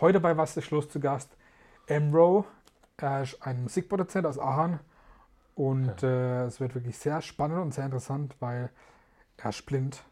Heute 0.00 0.20
bei 0.20 0.36
Was 0.36 0.56
ist 0.56 0.70
los 0.70 0.88
zu 0.88 1.00
Gast 1.00 1.36
Emro. 1.88 2.44
Er 2.98 3.22
ist 3.22 3.42
ein 3.44 3.64
Musikproduzent 3.64 4.26
aus 4.26 4.38
Aachen 4.38 4.78
und 5.56 6.04
äh, 6.04 6.44
es 6.44 6.60
wird 6.60 6.76
wirklich 6.76 6.96
sehr 6.96 7.20
spannend 7.20 7.60
und 7.60 7.74
sehr 7.74 7.84
interessant, 7.84 8.36
weil 8.38 8.70
er 9.38 9.50
ist 9.50 9.66
blind 9.66 10.04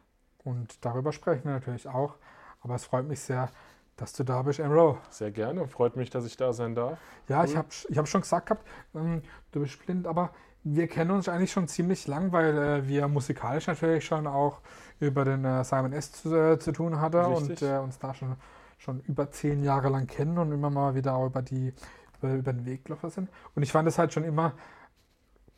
und 0.43 0.85
darüber 0.85 1.13
sprechen 1.13 1.45
wir 1.45 1.53
natürlich 1.53 1.87
auch. 1.87 2.17
Aber 2.63 2.75
es 2.75 2.85
freut 2.85 3.07
mich 3.07 3.21
sehr, 3.21 3.49
dass 3.97 4.13
du 4.13 4.25
da 4.25 4.43
bist, 4.43 4.59
Emro. 4.59 4.99
Sehr 5.09 5.31
gerne, 5.31 5.69
freut 5.69 5.95
mich, 5.95 6.11
dass 6.11 6.27
ich 6.27 6.37
da 6.37 6.53
sein 6.53 6.75
darf. 6.75 6.99
Ja, 7.29 7.43
cool. 7.43 7.47
ich 7.47 7.57
habe 7.57 7.69
ich 7.89 7.97
hab 7.97 8.09
schon 8.09 8.23
gesagt 8.23 8.47
gehabt, 8.47 8.67
ähm, 8.97 9.23
du 9.53 9.61
bist 9.61 9.87
blind, 9.87 10.09
aber 10.09 10.31
wir 10.65 10.89
kennen 10.89 11.13
uns 11.13 11.29
eigentlich 11.29 11.53
schon 11.53 11.69
ziemlich 11.69 12.09
lang, 12.09 12.33
weil 12.33 12.59
äh, 12.59 12.89
wir 12.89 13.07
musikalisch 13.07 13.69
natürlich 13.69 14.05
schon 14.05 14.27
auch 14.27 14.59
über 14.99 15.25
den 15.25 15.45
äh, 15.45 15.63
Simon 15.63 15.93
S. 15.93 16.11
zu, 16.11 16.35
äh, 16.35 16.59
zu 16.59 16.73
tun 16.73 17.01
hatten 17.01 17.25
und 17.25 17.63
äh, 17.63 17.79
uns 17.79 18.01
da 18.01 18.15
schon, 18.15 18.35
schon 18.79 19.01
über 19.01 19.31
zehn 19.31 19.63
Jahre 19.63 19.89
lang 19.89 20.07
kennen 20.07 20.39
und 20.39 20.53
immer 20.53 20.71
mal 20.71 20.95
wieder 20.95 21.15
auch 21.15 21.27
über, 21.27 21.43
die, 21.43 21.73
über, 22.19 22.35
über 22.35 22.53
den 22.53 22.67
Weg 22.67 22.85
gelaufen 22.85 23.11
sind. 23.11 23.31
Und 23.55 23.63
ich 23.63 23.73
fand 23.73 23.89
es 23.89 23.99
halt 23.99 24.13
schon 24.13 24.25
immer 24.25 24.53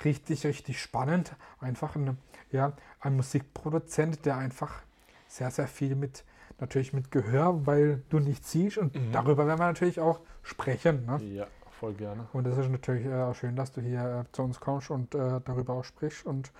richtig, 0.04 0.46
richtig 0.46 0.80
spannend. 0.80 1.34
Einfach 1.60 1.96
ein, 1.96 2.18
ja, 2.50 2.72
ein 3.00 3.16
Musikproduzent, 3.16 4.24
der 4.24 4.36
einfach 4.36 4.82
sehr, 5.26 5.50
sehr 5.50 5.68
viel 5.68 5.96
mit, 5.96 6.24
natürlich 6.58 6.92
mit 6.92 7.10
Gehör, 7.10 7.66
weil 7.66 8.02
du 8.08 8.18
nicht 8.18 8.46
siehst 8.46 8.78
und 8.78 8.94
mhm. 8.94 9.12
darüber 9.12 9.46
werden 9.46 9.58
wir 9.58 9.66
natürlich 9.66 10.00
auch 10.00 10.20
sprechen. 10.42 11.04
Ne? 11.06 11.22
Ja 11.24 11.46
voll 11.78 11.94
gerne. 11.94 12.26
Und 12.32 12.46
es 12.46 12.58
ist 12.58 12.68
natürlich 12.68 13.06
äh, 13.06 13.22
auch 13.22 13.34
schön, 13.34 13.56
dass 13.56 13.72
du 13.72 13.80
hier 13.80 14.26
äh, 14.26 14.32
zu 14.32 14.42
uns 14.42 14.60
kommst 14.60 14.90
und 14.90 15.14
äh, 15.14 15.40
darüber 15.44 15.74
auch 15.74 15.84
sprichst 15.84 16.26
und 16.26 16.52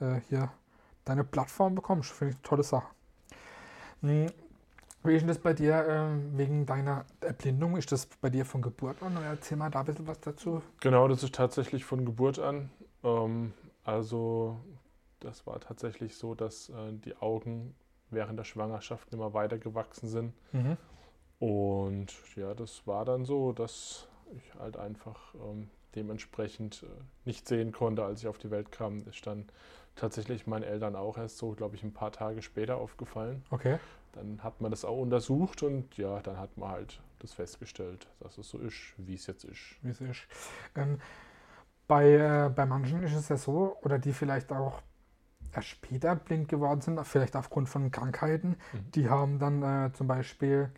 äh, 0.00 0.20
hier 0.28 0.50
deine 1.04 1.24
Plattform 1.24 1.74
bekommst. 1.74 2.10
Finde 2.10 2.32
ich 2.32 2.36
eine 2.36 2.42
tolle 2.42 2.62
Sache. 2.62 2.88
Hm. 4.02 4.30
Wie 5.06 5.14
ist 5.14 5.20
denn 5.20 5.28
das 5.28 5.38
bei 5.38 5.52
dir 5.52 5.86
ähm, 5.88 6.36
wegen 6.36 6.66
deiner 6.66 7.04
Erblindung? 7.20 7.76
Ist 7.76 7.92
das 7.92 8.06
bei 8.06 8.28
dir 8.28 8.44
von 8.44 8.62
Geburt 8.62 9.02
an? 9.02 9.16
Erzähl 9.24 9.56
mal 9.56 9.70
da 9.70 9.80
ein 9.80 9.86
bisschen 9.86 10.06
was 10.06 10.20
dazu. 10.20 10.62
Genau, 10.80 11.06
das 11.06 11.22
ist 11.22 11.34
tatsächlich 11.34 11.84
von 11.84 12.04
Geburt 12.04 12.38
an. 12.38 12.70
Ähm, 13.04 13.52
also 13.84 14.58
das 15.20 15.46
war 15.46 15.60
tatsächlich 15.60 16.16
so, 16.16 16.34
dass 16.34 16.70
äh, 16.70 16.92
die 16.92 17.16
Augen 17.16 17.74
während 18.10 18.38
der 18.38 18.44
Schwangerschaft 18.44 19.12
immer 19.12 19.32
weiter 19.32 19.58
gewachsen 19.58 20.08
sind. 20.08 20.32
Mhm. 20.52 20.76
Und 21.38 22.12
ja, 22.34 22.54
das 22.54 22.86
war 22.86 23.04
dann 23.04 23.24
so, 23.24 23.52
dass 23.52 24.08
ich 24.34 24.54
halt 24.58 24.76
einfach 24.76 25.34
ähm, 25.34 25.70
dementsprechend 25.94 26.82
äh, 26.82 26.86
nicht 27.24 27.46
sehen 27.46 27.72
konnte, 27.72 28.04
als 28.04 28.22
ich 28.22 28.28
auf 28.28 28.38
die 28.38 28.50
Welt 28.50 28.72
kam. 28.72 29.06
Ist 29.06 29.26
dann 29.26 29.46
tatsächlich 29.96 30.46
meinen 30.46 30.62
Eltern 30.62 30.94
auch 30.94 31.16
erst 31.18 31.38
so, 31.38 31.52
glaube 31.52 31.76
ich, 31.76 31.82
ein 31.82 31.92
paar 31.92 32.12
Tage 32.12 32.42
später 32.42 32.76
aufgefallen. 32.76 33.44
Okay. 33.50 33.78
Dann 34.16 34.42
hat 34.42 34.60
man 34.60 34.70
das 34.70 34.84
auch 34.84 34.98
untersucht 34.98 35.62
und 35.62 35.96
ja, 35.98 36.20
dann 36.20 36.38
hat 36.38 36.56
man 36.56 36.70
halt 36.70 37.00
das 37.18 37.34
festgestellt, 37.34 38.06
dass 38.20 38.38
es 38.38 38.48
so 38.48 38.58
ist, 38.58 38.94
wie 38.96 39.14
es 39.14 39.26
jetzt 39.26 39.44
ist. 39.44 39.76
Wie 39.82 39.90
es 39.90 40.00
ist. 40.00 40.22
Ähm, 40.74 40.98
bei, 41.86 42.14
äh, 42.14 42.50
bei 42.54 42.66
manchen 42.66 43.02
ist 43.02 43.14
es 43.14 43.28
ja 43.28 43.36
so, 43.36 43.76
oder 43.82 43.98
die 43.98 44.12
vielleicht 44.12 44.52
auch 44.52 44.80
erst 45.52 45.68
später 45.68 46.16
blind 46.16 46.48
geworden 46.48 46.80
sind, 46.80 46.98
vielleicht 47.06 47.36
aufgrund 47.36 47.68
von 47.68 47.90
Krankheiten, 47.90 48.56
mhm. 48.72 48.90
die 48.94 49.08
haben 49.08 49.38
dann 49.38 49.62
äh, 49.62 49.92
zum 49.92 50.06
Beispiel 50.06 50.70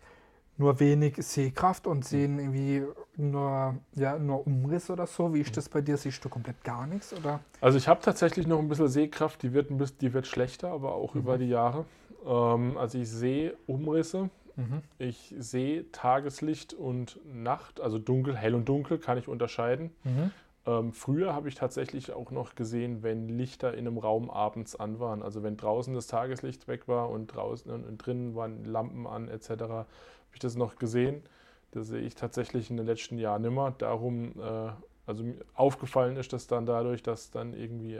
nur 0.57 0.79
wenig 0.81 1.15
Sehkraft 1.17 1.87
und 1.87 2.03
sehen 2.03 2.37
irgendwie 2.37 2.83
nur, 3.15 3.77
ja, 3.95 4.19
nur 4.19 4.45
Umriss 4.45 4.89
oder 4.89 5.07
so. 5.07 5.33
Wie 5.33 5.39
ist 5.39 5.55
das 5.55 5.69
bei 5.69 5.79
dir? 5.79 5.95
Siehst 5.95 6.23
du 6.23 6.27
komplett 6.27 6.61
gar 6.65 6.85
nichts? 6.85 7.13
Oder? 7.13 7.39
Also 7.61 7.77
ich 7.77 7.87
habe 7.87 8.01
tatsächlich 8.01 8.45
noch 8.45 8.59
ein 8.59 8.67
bisschen 8.67 8.89
Sehkraft, 8.89 9.41
die 9.41 9.53
wird, 9.53 9.71
ein 9.71 9.77
bisschen, 9.77 9.99
die 9.99 10.13
wird 10.13 10.27
schlechter, 10.27 10.71
aber 10.71 10.95
auch 10.95 11.13
mhm. 11.13 11.21
über 11.21 11.37
die 11.37 11.47
Jahre. 11.47 11.85
Ähm, 12.25 12.77
also 12.77 12.97
ich 12.97 13.09
sehe 13.09 13.55
Umrisse, 13.67 14.29
mhm. 14.55 14.81
ich 14.97 15.33
sehe 15.37 15.91
Tageslicht 15.91 16.73
und 16.73 17.19
Nacht, 17.25 17.81
also 17.81 17.99
dunkel, 17.99 18.35
hell 18.35 18.55
und 18.55 18.67
dunkel 18.67 18.97
kann 18.97 19.17
ich 19.17 19.27
unterscheiden. 19.27 19.91
Mhm. 20.03 20.31
Ähm, 20.65 20.93
früher 20.93 21.33
habe 21.33 21.47
ich 21.47 21.55
tatsächlich 21.55 22.11
auch 22.11 22.31
noch 22.31 22.55
gesehen, 22.55 23.01
wenn 23.01 23.29
Lichter 23.29 23.73
in 23.73 23.87
einem 23.87 23.97
Raum 23.97 24.29
abends 24.29 24.75
an 24.75 24.99
waren. 24.99 25.23
Also 25.23 25.41
wenn 25.43 25.57
draußen 25.57 25.93
das 25.93 26.07
Tageslicht 26.07 26.67
weg 26.67 26.87
war 26.87 27.09
und 27.09 27.27
draußen 27.27 27.71
und 27.71 27.97
drinnen 27.97 28.35
waren 28.35 28.65
Lampen 28.65 29.07
an 29.07 29.29
etc 29.29 29.85
habe 30.29 30.35
ich 30.35 30.39
das 30.39 30.55
noch 30.55 30.75
gesehen. 30.75 31.23
Das 31.71 31.87
sehe 31.87 32.01
ich 32.01 32.15
tatsächlich 32.15 32.69
in 32.69 32.77
den 32.77 32.85
letzten 32.85 33.17
Jahren 33.17 33.41
nimmer. 33.41 33.73
Darum, 33.77 34.39
äh, 34.39 34.71
also 35.07 35.23
aufgefallen 35.55 36.17
ist 36.17 36.33
das 36.33 36.47
dann 36.47 36.65
dadurch, 36.65 37.01
dass 37.01 37.31
dann 37.31 37.53
irgendwie 37.53 37.99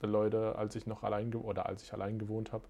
die 0.00 0.06
Leute, 0.06 0.56
als 0.56 0.74
ich 0.74 0.86
noch 0.86 1.02
allein 1.02 1.34
oder 1.34 1.66
als 1.66 1.82
ich 1.82 1.92
allein 1.92 2.18
gewohnt 2.18 2.52
habe, 2.52 2.64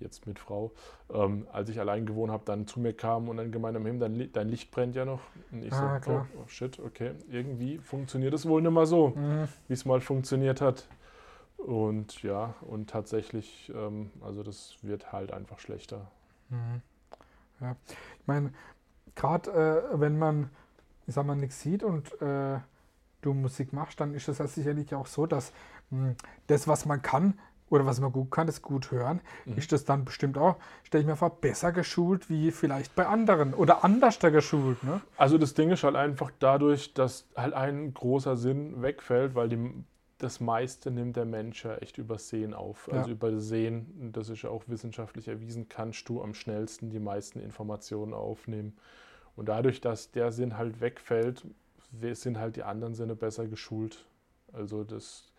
jetzt 0.00 0.26
mit 0.26 0.38
Frau, 0.38 0.72
ähm, 1.12 1.46
als 1.52 1.68
ich 1.68 1.78
allein 1.80 2.06
gewohnt 2.06 2.32
habe, 2.32 2.44
dann 2.44 2.66
zu 2.66 2.80
mir 2.80 2.92
kamen 2.92 3.28
und 3.28 3.36
dann 3.36 3.52
gemeint 3.52 3.76
haben, 3.76 3.98
dein, 3.98 4.32
dein, 4.32 4.48
Licht 4.48 4.70
brennt 4.70 4.96
ja 4.96 5.04
noch. 5.04 5.20
Und 5.50 5.64
ich 5.64 5.72
ah, 5.72 6.00
so, 6.04 6.10
oh, 6.10 6.26
oh, 6.38 6.48
shit, 6.48 6.78
okay, 6.78 7.12
irgendwie 7.30 7.78
funktioniert 7.78 8.34
es 8.34 8.46
wohl 8.46 8.62
nicht 8.62 8.72
mehr 8.72 8.86
so, 8.86 9.10
mhm. 9.10 9.48
wie 9.68 9.74
es 9.74 9.84
mal 9.84 10.00
funktioniert 10.00 10.60
hat. 10.60 10.86
Und 11.56 12.22
ja, 12.22 12.54
und 12.62 12.90
tatsächlich, 12.90 13.72
ähm, 13.74 14.10
also 14.20 14.42
das 14.42 14.76
wird 14.82 15.12
halt 15.12 15.32
einfach 15.32 15.60
schlechter. 15.60 16.10
Mhm. 16.48 16.82
Ja. 17.60 17.76
Ich 18.20 18.26
meine, 18.26 18.52
gerade 19.14 19.50
äh, 19.92 20.00
wenn 20.00 20.18
man, 20.18 20.50
ich 21.06 21.14
sag 21.14 21.24
mal, 21.24 21.36
nichts 21.36 21.60
sieht 21.60 21.84
und 21.84 22.20
äh, 22.20 22.58
du 23.20 23.34
Musik 23.34 23.72
machst, 23.72 24.00
dann 24.00 24.14
ist 24.14 24.28
es 24.28 24.38
ja 24.38 24.46
sicherlich 24.46 24.94
auch 24.94 25.06
so, 25.06 25.26
dass 25.26 25.52
mh, 25.90 26.08
hm, 26.08 26.16
das, 26.48 26.66
was 26.68 26.84
man 26.84 27.00
kann 27.00 27.38
oder 27.72 27.86
was 27.86 28.00
man 28.00 28.12
gut 28.12 28.30
kann, 28.30 28.46
das 28.46 28.60
gut 28.60 28.90
hören, 28.90 29.20
mhm. 29.46 29.56
ist 29.56 29.72
das 29.72 29.84
dann 29.84 30.04
bestimmt 30.04 30.36
auch, 30.36 30.56
stelle 30.84 31.02
ich 31.02 31.08
mir 31.08 31.16
vor, 31.16 31.40
besser 31.40 31.72
geschult 31.72 32.28
wie 32.28 32.50
vielleicht 32.50 32.94
bei 32.94 33.06
anderen 33.06 33.54
oder 33.54 33.82
anders 33.82 34.18
geschult. 34.20 34.84
Ne? 34.84 35.00
Also 35.16 35.38
das 35.38 35.54
Ding 35.54 35.70
ist 35.70 35.82
halt 35.82 35.96
einfach 35.96 36.30
dadurch, 36.38 36.92
dass 36.94 37.26
halt 37.34 37.54
ein 37.54 37.94
großer 37.94 38.36
Sinn 38.36 38.82
wegfällt, 38.82 39.34
weil 39.34 39.48
die 39.48 39.84
das 40.18 40.38
meiste 40.38 40.90
nimmt 40.92 41.16
der 41.16 41.24
Mensch 41.24 41.64
ja 41.64 41.76
echt 41.76 41.98
über 41.98 42.16
Sehen 42.18 42.54
auf. 42.54 42.88
Ja. 42.92 42.98
Also 42.98 43.10
über 43.10 43.40
Sehen, 43.40 44.10
das 44.12 44.28
ist 44.28 44.42
ja 44.42 44.50
auch 44.50 44.62
wissenschaftlich 44.68 45.26
erwiesen, 45.26 45.68
kannst 45.68 46.08
du 46.08 46.22
am 46.22 46.34
schnellsten 46.34 46.90
die 46.90 47.00
meisten 47.00 47.40
Informationen 47.40 48.14
aufnehmen. 48.14 48.76
Und 49.34 49.48
dadurch, 49.48 49.80
dass 49.80 50.12
der 50.12 50.30
Sinn 50.30 50.56
halt 50.56 50.80
wegfällt, 50.80 51.44
sind 52.12 52.38
halt 52.38 52.56
die 52.56 52.62
anderen 52.62 52.94
Sinne 52.94 53.16
besser 53.16 53.46
geschult. 53.46 54.04
Also 54.52 54.84
das, 54.84 55.31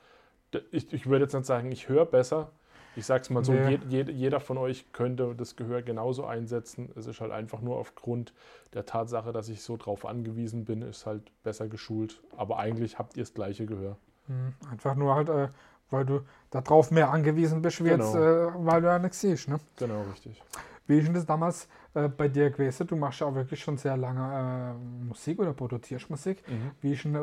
ich, 0.71 0.91
ich 0.93 1.07
würde 1.07 1.25
jetzt 1.25 1.33
nicht 1.33 1.45
sagen, 1.45 1.71
ich 1.71 1.89
höre 1.89 2.05
besser. 2.05 2.51
Ich 2.95 3.05
sage 3.05 3.23
es 3.23 3.29
mal 3.29 3.43
so, 3.43 3.53
nee. 3.53 3.79
jed, 3.89 4.09
jeder 4.09 4.39
von 4.39 4.57
euch 4.57 4.91
könnte 4.91 5.33
das 5.35 5.55
Gehör 5.55 5.81
genauso 5.81 6.25
einsetzen. 6.25 6.91
Es 6.95 7.07
ist 7.07 7.21
halt 7.21 7.31
einfach 7.31 7.61
nur 7.61 7.77
aufgrund 7.77 8.33
der 8.73 8.85
Tatsache, 8.85 9.31
dass 9.31 9.49
ich 9.49 9.63
so 9.63 9.77
drauf 9.77 10.05
angewiesen 10.05 10.65
bin, 10.65 10.83
ist 10.83 11.05
halt 11.05 11.31
besser 11.43 11.67
geschult. 11.67 12.21
Aber 12.37 12.59
eigentlich 12.59 12.99
habt 12.99 13.17
ihr 13.17 13.23
das 13.23 13.33
gleiche 13.33 13.65
Gehör. 13.65 13.97
Hm, 14.27 14.53
einfach 14.71 14.95
nur 14.95 15.15
halt, 15.15 15.29
äh, 15.29 15.49
weil 15.89 16.05
du 16.05 16.21
darauf 16.51 16.91
mehr 16.91 17.11
angewiesen 17.11 17.61
bist, 17.61 17.83
wie 17.83 17.89
genau. 17.89 18.05
jetzt, 18.05 18.15
äh, 18.15 18.65
weil 18.65 18.81
du 18.81 18.87
ja 18.87 18.99
nichts 18.99 19.21
siehst. 19.21 19.47
Ne? 19.47 19.59
Genau, 19.77 20.03
richtig. 20.11 20.41
Wie 20.85 20.97
ist 20.97 21.07
denn 21.07 21.13
das 21.13 21.25
damals 21.25 21.67
äh, 21.93 22.09
bei 22.09 22.27
dir 22.27 22.49
gewesen? 22.51 22.87
Du 22.87 22.95
machst 22.95 23.21
ja 23.21 23.27
auch 23.27 23.35
wirklich 23.35 23.61
schon 23.61 23.77
sehr 23.77 23.97
lange 23.97 24.75
äh, 24.75 25.05
Musik 25.05 25.39
oder 25.39 25.53
produzierst 25.53 26.09
Musik. 26.09 26.43
Mhm. 26.47 26.71
Wie, 26.81 26.93
ist 26.93 27.05
denn, 27.05 27.15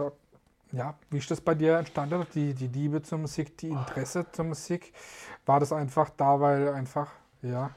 ja, 0.72 0.94
wie 1.10 1.19
ist 1.19 1.31
das 1.31 1.41
bei 1.41 1.54
dir 1.54 1.78
entstanden, 1.78 2.26
die, 2.34 2.54
die 2.54 2.69
Liebe 2.69 3.03
zur 3.03 3.19
Musik, 3.19 3.56
die 3.58 3.69
Interesse 3.69 4.26
zur 4.32 4.44
Musik? 4.44 4.92
War 5.47 5.60
das 5.60 5.72
einfach 5.72 6.10
da, 6.10 6.41
weil 6.41 6.69
einfach, 6.69 7.08
ja. 7.42 7.75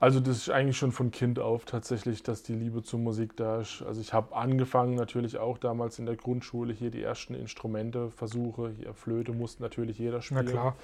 Also 0.00 0.20
das 0.20 0.36
ist 0.36 0.50
eigentlich 0.50 0.76
schon 0.76 0.92
von 0.92 1.10
Kind 1.10 1.38
auf 1.38 1.64
tatsächlich, 1.64 2.22
dass 2.22 2.42
die 2.42 2.54
Liebe 2.54 2.82
zur 2.82 2.98
Musik 2.98 3.36
da 3.36 3.60
ist. 3.60 3.82
Also 3.82 4.00
ich 4.00 4.12
habe 4.12 4.36
angefangen 4.36 4.96
natürlich 4.96 5.38
auch 5.38 5.56
damals 5.56 5.98
in 5.98 6.06
der 6.06 6.16
Grundschule 6.16 6.74
hier 6.74 6.90
die 6.90 7.02
ersten 7.02 7.34
Instrumente 7.34 8.10
versuche. 8.10 8.70
Hier 8.70 8.92
Flöte 8.92 9.32
musste 9.32 9.62
natürlich 9.62 9.98
jeder 9.98 10.20
spielen. 10.20 10.44
Na 10.44 10.50
klar. 10.50 10.76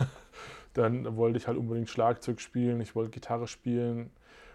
Dann 0.74 1.16
wollte 1.16 1.38
ich 1.38 1.46
halt 1.46 1.56
unbedingt 1.56 1.88
Schlagzeug 1.88 2.40
spielen, 2.40 2.80
ich 2.80 2.96
wollte 2.96 3.12
Gitarre 3.12 3.46
spielen. 3.46 4.10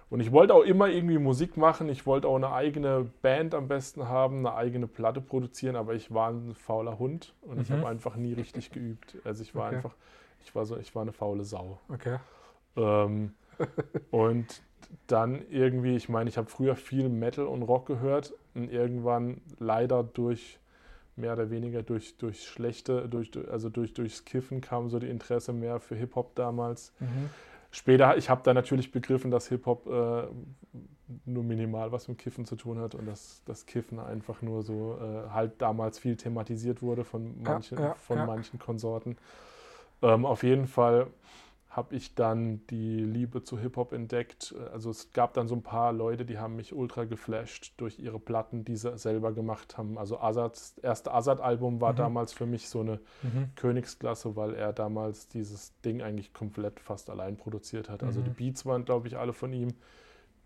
Und 0.10 0.22
ich 0.22 0.32
wollte 0.32 0.56
auch 0.56 0.64
immer 0.64 0.90
irgendwie 0.90 1.20
Musik 1.20 1.56
machen. 1.56 1.88
Ich 1.88 2.06
wollte 2.08 2.28
auch 2.28 2.36
eine 2.36 2.52
eigene 2.52 3.10
Band 3.22 3.54
am 3.54 3.68
besten 3.68 4.08
haben, 4.08 4.40
eine 4.40 4.56
eigene 4.56 4.88
Platte 4.88 5.22
produzieren, 5.22 5.76
aber 5.76 5.94
ich 5.94 6.12
war 6.14 6.32
ein 6.32 6.56
fauler 6.56 6.98
Hund 6.98 7.34
und 7.42 7.58
mhm. 7.58 7.62
ich 7.62 7.72
habe 7.72 7.88
einfach 7.88 8.16
nie 8.16 8.34
richtig 8.34 8.72
geübt. 8.72 9.18
Also 9.24 9.44
ich 9.44 9.54
war 9.54 9.68
okay. 9.68 9.76
einfach, 9.76 9.96
ich 10.44 10.56
war 10.56 10.66
so, 10.66 10.78
ich 10.78 10.96
war 10.96 11.04
eine 11.04 11.14
faule 11.14 11.44
Sau. 11.44 11.80
Okay. 11.90 12.18
Ähm, 12.76 13.34
und 14.12 14.62
dann 15.06 15.44
irgendwie, 15.52 15.96
ich 15.96 16.10
meine, 16.10 16.30
ich 16.30 16.38
habe 16.38 16.50
früher 16.50 16.76
viel 16.76 17.10
Metal 17.10 17.46
und 17.46 17.62
Rock 17.62 17.86
gehört 17.86 18.34
und 18.56 18.72
irgendwann 18.72 19.42
leider 19.60 20.04
durch 20.04 20.60
mehr 21.16 21.34
oder 21.34 21.52
weniger 21.52 21.84
durch, 21.84 22.18
durch 22.18 22.48
schlechte, 22.48 23.08
durch, 23.08 23.32
also 23.52 23.70
durch, 23.70 23.94
durchs 23.94 24.26
Kiffen 24.26 24.62
kam 24.62 24.90
so 24.90 24.98
die 25.00 25.10
Interesse 25.10 25.54
mehr 25.54 25.80
für 25.80 25.96
Hip-Hop 25.96 26.34
damals. 26.36 26.94
Mhm. 27.00 27.30
Später, 27.72 28.18
ich 28.18 28.30
habe 28.30 28.42
dann 28.44 28.56
natürlich 28.56 28.92
begriffen, 28.92 29.30
dass 29.30 29.48
Hip-Hop 29.48 29.88
äh, 29.88 30.28
nur 31.26 31.44
minimal 31.44 31.92
was 31.92 32.08
mit 32.08 32.18
Kiffen 32.18 32.46
zu 32.46 32.56
tun 32.56 32.80
hat 32.80 32.96
und 32.96 33.06
dass 33.06 33.44
das 33.46 33.66
Kiffen 33.66 34.00
einfach 34.00 34.42
nur 34.42 34.64
so 34.64 34.98
äh, 35.00 35.30
halt 35.30 35.62
damals 35.62 36.00
viel 36.00 36.16
thematisiert 36.16 36.82
wurde 36.82 37.04
von 37.04 37.42
manchen, 37.42 37.78
ja, 37.78 37.86
ja, 37.86 37.94
von 37.96 38.18
ja. 38.18 38.26
manchen 38.26 38.60
Konsorten. 38.60 39.18
Ähm, 40.02 40.26
auf 40.26 40.44
jeden 40.44 40.68
Fall 40.68 41.08
habe 41.70 41.96
ich 41.96 42.16
dann 42.16 42.66
die 42.68 43.00
Liebe 43.00 43.44
zu 43.44 43.60
Hip-Hop 43.60 43.94
entdeckt. 43.94 44.56
Also 44.74 44.90
es 44.90 45.12
gab 45.14 45.36
dann 45.36 45.48
so 45.48 45.56
ein 45.56 45.62
paar 45.62 45.94
Leute, 45.94 46.26
die 46.26 46.40
haben 46.40 46.56
mich 46.56 46.74
ultra 46.74 47.04
geflasht 47.04 47.74
durch 47.78 48.00
ihre 48.00 48.20
Platten, 48.20 48.66
die 48.66 48.76
sie 48.76 48.98
selber 48.98 49.34
gemacht 49.34 49.78
haben. 49.78 50.00
Also 50.00 50.20
Azad's 50.20 50.80
erste 50.82 51.14
Azad-Album 51.14 51.80
war 51.80 51.94
mhm. 51.94 51.98
damals 51.98 52.34
für 52.34 52.48
mich 52.48 52.70
so 52.70 52.80
eine 52.80 53.00
mhm. 53.22 53.52
Königsklasse, 53.56 54.36
weil 54.36 54.56
er 54.56 54.74
damals 54.74 55.28
dieses 55.28 55.80
Ding 55.82 56.02
eigentlich 56.02 56.34
komplett 56.34 56.80
fast 56.80 57.12
allein 57.12 57.38
produziert 57.38 57.88
hat. 57.88 58.02
Also 58.02 58.22
die 58.22 58.32
mhm. 58.32 58.36
Beats 58.36 58.66
waren, 58.66 58.84
glaube 58.84 59.08
ich, 59.08 59.18
alle 59.18 59.34
von 59.34 59.54
ihm. 59.54 59.76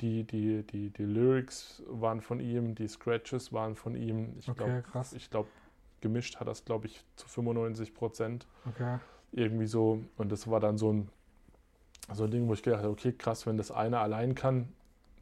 Die, 0.01 0.25
die, 0.25 0.63
die, 0.63 0.89
die 0.89 1.05
Lyrics 1.05 1.83
waren 1.87 2.19
von 2.19 2.41
ihm, 2.41 2.75
die 2.75 2.87
Scratches 2.89 3.53
waren 3.53 3.75
von 3.75 3.95
ihm. 3.95 4.33
Ich 4.39 4.49
okay, 4.49 4.81
glaube, 4.91 5.19
glaub, 5.29 5.47
gemischt 6.01 6.41
hat 6.41 6.49
das, 6.49 6.65
glaube 6.65 6.87
ich, 6.87 7.05
zu 7.15 7.29
95 7.29 7.93
Prozent. 7.93 8.45
Okay 8.67 8.97
irgendwie 9.33 9.67
so. 9.67 9.99
Und 10.17 10.31
das 10.31 10.49
war 10.49 10.59
dann 10.59 10.77
so 10.77 10.91
ein, 10.91 11.09
so 12.13 12.23
ein 12.23 12.31
Ding, 12.31 12.47
wo 12.47 12.53
ich 12.53 12.63
gedacht 12.63 12.81
habe, 12.81 12.91
okay, 12.91 13.13
krass, 13.13 13.45
wenn 13.45 13.57
das 13.57 13.71
einer 13.71 13.99
allein 13.99 14.35
kann, 14.35 14.69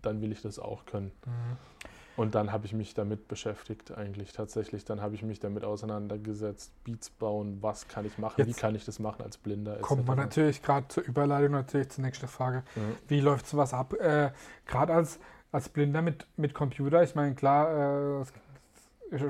dann 0.01 0.21
will 0.21 0.31
ich 0.31 0.41
das 0.41 0.59
auch 0.59 0.85
können. 0.85 1.11
Mhm. 1.25 1.57
Und 2.17 2.35
dann 2.35 2.51
habe 2.51 2.65
ich 2.65 2.73
mich 2.73 2.93
damit 2.93 3.27
beschäftigt, 3.27 3.91
eigentlich 3.91 4.33
tatsächlich. 4.33 4.83
Dann 4.83 5.01
habe 5.01 5.15
ich 5.15 5.23
mich 5.23 5.39
damit 5.39 5.63
auseinandergesetzt, 5.63 6.71
Beats 6.83 7.09
bauen, 7.09 7.59
was 7.61 7.87
kann 7.87 8.05
ich 8.05 8.17
machen, 8.17 8.35
Jetzt 8.37 8.47
wie 8.47 8.53
kann 8.53 8.75
ich 8.75 8.85
das 8.85 8.99
machen 8.99 9.23
als 9.23 9.37
Blinder. 9.37 9.77
Kommt 9.77 10.05
man 10.05 10.17
natürlich 10.17 10.61
gerade 10.61 10.87
zur 10.89 11.03
Überleitung 11.03 11.53
natürlich 11.53 11.89
zur 11.89 12.03
nächsten 12.03 12.27
Frage. 12.27 12.63
Mhm. 12.75 12.95
Wie 13.07 13.21
läuft 13.21 13.47
sowas 13.47 13.73
ab? 13.73 13.93
Äh, 13.93 14.31
gerade 14.67 14.93
als, 14.93 15.19
als 15.51 15.69
Blinder 15.69 16.01
mit, 16.01 16.27
mit 16.35 16.53
Computer, 16.53 17.01
ich 17.01 17.15
meine, 17.15 17.33
klar, 17.33 18.21
äh, 18.21 18.25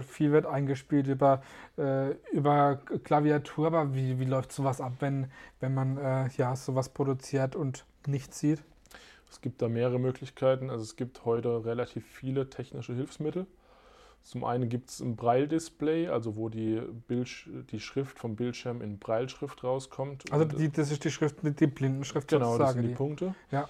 viel 0.08 0.32
wird 0.32 0.46
eingespielt 0.46 1.08
über, 1.08 1.42
äh, 1.78 2.12
über 2.32 2.80
Klaviatur, 3.04 3.68
aber 3.68 3.94
wie, 3.94 4.20
wie 4.20 4.26
läuft 4.26 4.52
sowas 4.52 4.82
ab, 4.82 4.94
wenn, 5.00 5.32
wenn 5.60 5.74
man 5.74 5.98
äh, 5.98 6.30
ja, 6.38 6.56
sowas 6.56 6.90
produziert 6.90 7.56
und 7.56 7.86
nichts 8.06 8.40
sieht? 8.40 8.64
Es 9.30 9.42
gibt 9.42 9.62
da 9.62 9.70
mehrere 9.70 10.00
Möglichkeiten. 10.00 10.70
Also 10.70 10.84
es 10.84 10.96
gibt 10.96 11.26
heute 11.26 11.64
relativ 11.66 12.06
viele 12.06 12.50
technische 12.50 12.94
Hilfsmittel. 12.94 13.48
Zum 14.24 14.44
einen 14.44 14.70
gibt 14.70 14.90
es 14.90 15.00
ein 15.00 15.16
Braille-Display, 15.16 16.10
also 16.10 16.36
wo 16.36 16.50
die, 16.50 16.82
Bild, 17.08 17.28
die 17.72 17.80
Schrift 17.80 18.20
vom 18.20 18.36
Bildschirm 18.36 18.82
in 18.82 19.00
Brailleschrift 19.00 19.64
rauskommt. 19.64 20.32
Also 20.32 20.46
die, 20.46 20.70
das 20.70 20.92
ist 20.92 21.04
die 21.04 21.12
Schrift, 21.12 21.38
die 21.42 21.68
Blindenschrift 21.68 22.28
Genau, 22.28 22.58
das 22.58 22.74
sind 22.74 22.84
die, 22.84 22.90
die 22.90 22.94
Punkte. 22.94 23.34
Ja. 23.50 23.68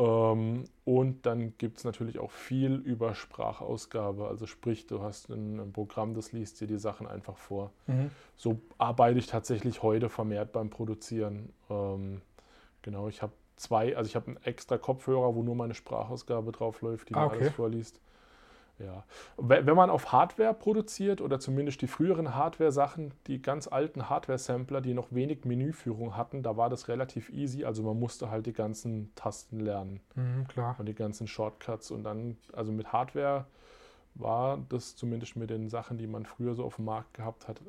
Ähm, 0.00 0.64
und 0.86 1.26
dann 1.26 1.56
gibt 1.58 1.78
es 1.78 1.84
natürlich 1.84 2.18
auch 2.18 2.30
viel 2.30 2.76
über 2.76 3.14
Sprachausgabe. 3.14 4.26
Also 4.26 4.46
sprich, 4.46 4.86
du 4.86 5.02
hast 5.02 5.28
ein, 5.28 5.60
ein, 5.60 5.72
Programm, 5.72 6.14
das 6.14 6.32
liest 6.32 6.60
dir 6.60 6.66
die 6.66 6.78
Sachen 6.78 7.06
einfach 7.06 7.36
vor. 7.36 7.70
Mhm. 7.86 8.10
So 8.36 8.58
arbeite 8.78 9.18
ich 9.18 9.26
tatsächlich 9.26 9.82
heute 9.82 10.08
vermehrt 10.08 10.52
beim 10.52 10.70
Produzieren. 10.70 11.52
Ähm, 11.68 12.22
genau, 12.80 13.08
ich 13.08 13.20
habe 13.20 13.32
zwei, 13.56 13.94
also 13.94 14.08
ich 14.08 14.16
habe 14.16 14.28
einen 14.28 14.42
extra 14.42 14.78
Kopfhörer, 14.78 15.34
wo 15.34 15.42
nur 15.42 15.54
meine 15.54 15.74
Sprachausgabe 15.74 16.50
drauf 16.50 16.80
läuft, 16.80 17.10
die 17.10 17.14
ah, 17.14 17.20
mir 17.20 17.26
okay. 17.26 17.38
alles 17.40 17.52
vorliest. 17.52 18.00
Ja. 18.80 19.04
Wenn 19.36 19.76
man 19.76 19.90
auf 19.90 20.12
Hardware 20.12 20.54
produziert 20.54 21.20
oder 21.20 21.38
zumindest 21.38 21.82
die 21.82 21.86
früheren 21.86 22.34
Hardware-Sachen, 22.34 23.12
die 23.26 23.42
ganz 23.42 23.68
alten 23.68 24.08
Hardware-Sampler, 24.08 24.80
die 24.80 24.94
noch 24.94 25.12
wenig 25.12 25.44
Menüführung 25.44 26.16
hatten, 26.16 26.42
da 26.42 26.56
war 26.56 26.70
das 26.70 26.88
relativ 26.88 27.30
easy. 27.30 27.64
Also 27.64 27.82
man 27.82 27.98
musste 27.98 28.30
halt 28.30 28.46
die 28.46 28.52
ganzen 28.52 29.14
Tasten 29.14 29.60
lernen. 29.60 30.00
Mhm, 30.14 30.48
klar. 30.48 30.76
Und 30.78 30.86
die 30.86 30.94
ganzen 30.94 31.26
Shortcuts. 31.26 31.90
Und 31.90 32.04
dann, 32.04 32.38
also 32.52 32.72
mit 32.72 32.92
Hardware 32.92 33.46
war 34.14 34.58
das 34.68 34.96
zumindest 34.96 35.36
mit 35.36 35.50
den 35.50 35.68
Sachen, 35.68 35.98
die 35.98 36.06
man 36.06 36.24
früher 36.24 36.54
so 36.54 36.64
auf 36.64 36.76
dem 36.76 36.86
Markt 36.86 37.14
gehabt 37.14 37.48
hat, 37.48 37.60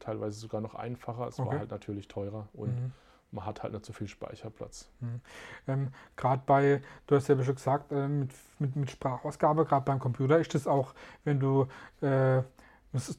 teilweise 0.00 0.38
sogar 0.38 0.60
noch 0.60 0.74
einfacher. 0.74 1.28
Es 1.28 1.38
okay. 1.38 1.50
war 1.50 1.58
halt 1.58 1.70
natürlich 1.70 2.08
teurer. 2.08 2.48
Und 2.52 2.80
mhm 2.80 2.92
man 3.30 3.46
hat 3.46 3.62
halt 3.62 3.72
nicht 3.72 3.84
so 3.84 3.92
viel 3.92 4.08
Speicherplatz. 4.08 4.88
Mhm. 5.00 5.20
Ähm, 5.66 5.88
gerade 6.16 6.42
bei, 6.46 6.82
du 7.06 7.16
hast 7.16 7.28
ja 7.28 7.42
schon 7.42 7.54
gesagt, 7.54 7.92
äh, 7.92 8.08
mit, 8.08 8.30
mit, 8.58 8.76
mit 8.76 8.90
Sprachausgabe, 8.90 9.64
gerade 9.64 9.84
beim 9.84 9.98
Computer 9.98 10.38
ist 10.38 10.54
das 10.54 10.66
auch, 10.66 10.94
wenn 11.24 11.40
du 11.40 11.66
äh, 12.00 12.42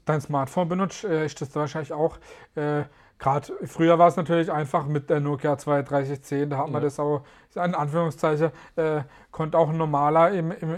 dein 0.05 0.21
Smartphone 0.21 0.69
benutzt, 0.69 1.03
äh, 1.03 1.25
ist 1.25 1.39
das 1.41 1.55
wahrscheinlich 1.55 1.93
auch, 1.93 2.17
äh, 2.55 2.83
gerade 3.19 3.53
früher 3.65 3.99
war 3.99 4.07
es 4.07 4.15
natürlich 4.15 4.51
einfach 4.51 4.85
mit 4.85 5.09
der 5.09 5.19
Nokia 5.19 5.55
3210, 5.55 6.49
da 6.49 6.57
hat 6.57 6.65
man 6.65 6.75
ja. 6.75 6.79
das 6.81 6.99
auch, 6.99 7.23
in 7.55 7.75
Anführungszeichen, 7.75 8.51
äh, 8.75 9.01
konnte 9.31 9.57
auch 9.57 9.69
ein 9.69 9.77
normaler 9.77 10.31
im, 10.31 10.51
im 10.51 10.77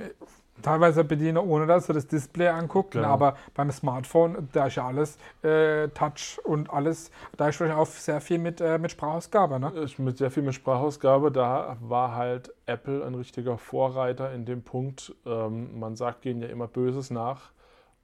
teilweise 0.61 1.03
bedienen, 1.03 1.38
ohne 1.38 1.67
dass 1.67 1.88
sie 1.88 1.94
das 1.94 2.07
Display 2.07 2.47
angucken. 2.47 3.00
Genau. 3.00 3.07
Aber 3.07 3.35
beim 3.53 3.71
Smartphone, 3.71 4.50
da 4.51 4.67
ist 4.67 4.75
ja 4.75 4.88
alles 4.88 5.17
äh, 5.44 5.88
Touch 5.89 6.39
und 6.44 6.69
alles, 6.69 7.11
da 7.38 7.50
ist 7.50 7.61
auch 7.61 7.85
sehr 7.85 8.21
viel 8.21 8.39
mit, 8.39 8.61
äh, 8.61 8.77
mit 8.77 8.91
Sprachausgabe. 8.91 9.59
Ne? 9.59 9.71
Mit 9.97 10.17
sehr 10.17 10.31
viel 10.31 10.44
mit 10.44 10.56
Sprachausgabe, 10.56 11.31
da 11.31 11.77
war 11.81 12.15
halt 12.15 12.53
Apple 12.65 13.06
ein 13.06 13.15
richtiger 13.15 13.57
Vorreiter 13.57 14.31
in 14.33 14.45
dem 14.45 14.63
Punkt. 14.63 15.15
Ähm, 15.25 15.79
man 15.79 15.95
sagt 15.95 16.25
ihnen 16.25 16.41
ja 16.41 16.47
immer 16.47 16.67
Böses 16.67 17.09
nach, 17.09 17.51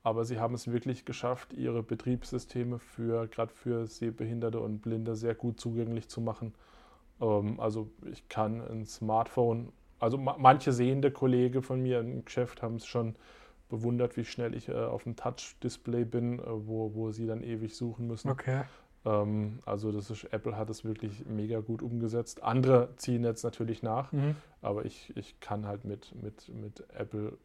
aber 0.03 0.25
sie 0.25 0.39
haben 0.39 0.53
es 0.53 0.71
wirklich 0.71 1.05
geschafft, 1.05 1.53
ihre 1.53 1.83
Betriebssysteme 1.83 2.79
für 2.79 3.27
gerade 3.27 3.53
für 3.53 3.87
Sehbehinderte 3.87 4.59
und 4.59 4.79
Blinde 4.81 5.15
sehr 5.15 5.35
gut 5.35 5.59
zugänglich 5.59 6.09
zu 6.09 6.21
machen. 6.21 6.53
Ähm, 7.21 7.59
also 7.59 7.89
ich 8.11 8.27
kann 8.29 8.61
ein 8.61 8.85
Smartphone 8.85 9.71
also 10.05 10.17
manche 10.17 10.71
sehende 10.71 11.11
Kollege 11.11 11.61
von 11.61 11.81
mir 11.81 11.99
im 11.99 12.23
Geschäft 12.23 12.61
haben 12.61 12.75
es 12.75 12.85
schon 12.85 13.15
bewundert, 13.69 14.15
wie 14.17 14.23
schnell 14.23 14.53
ich 14.53 14.69
äh, 14.69 14.73
auf 14.73 15.03
dem 15.03 15.15
Touch-Display 15.15 16.05
bin, 16.05 16.39
äh, 16.39 16.43
wo, 16.45 16.93
wo 16.93 17.11
sie 17.11 17.25
dann 17.25 17.41
ewig 17.41 17.75
suchen 17.75 18.07
müssen. 18.07 18.29
Okay. 18.29 18.61
Ähm, 19.03 19.59
also 19.65 19.91
das 19.91 20.11
ist, 20.11 20.25
Apple 20.25 20.55
hat 20.55 20.69
es 20.69 20.85
wirklich 20.85 21.25
mega 21.25 21.59
gut 21.59 21.81
umgesetzt. 21.81 22.43
Andere 22.43 22.89
ziehen 22.97 23.23
jetzt 23.23 23.43
natürlich 23.43 23.81
nach, 23.81 24.11
mhm. 24.11 24.35
aber 24.61 24.85
ich, 24.85 25.11
ich 25.17 25.39
kann 25.39 25.65
halt 25.65 25.85
mit, 25.85 26.13
mit, 26.21 26.49
mit 26.49 26.83
Apple 26.93 27.37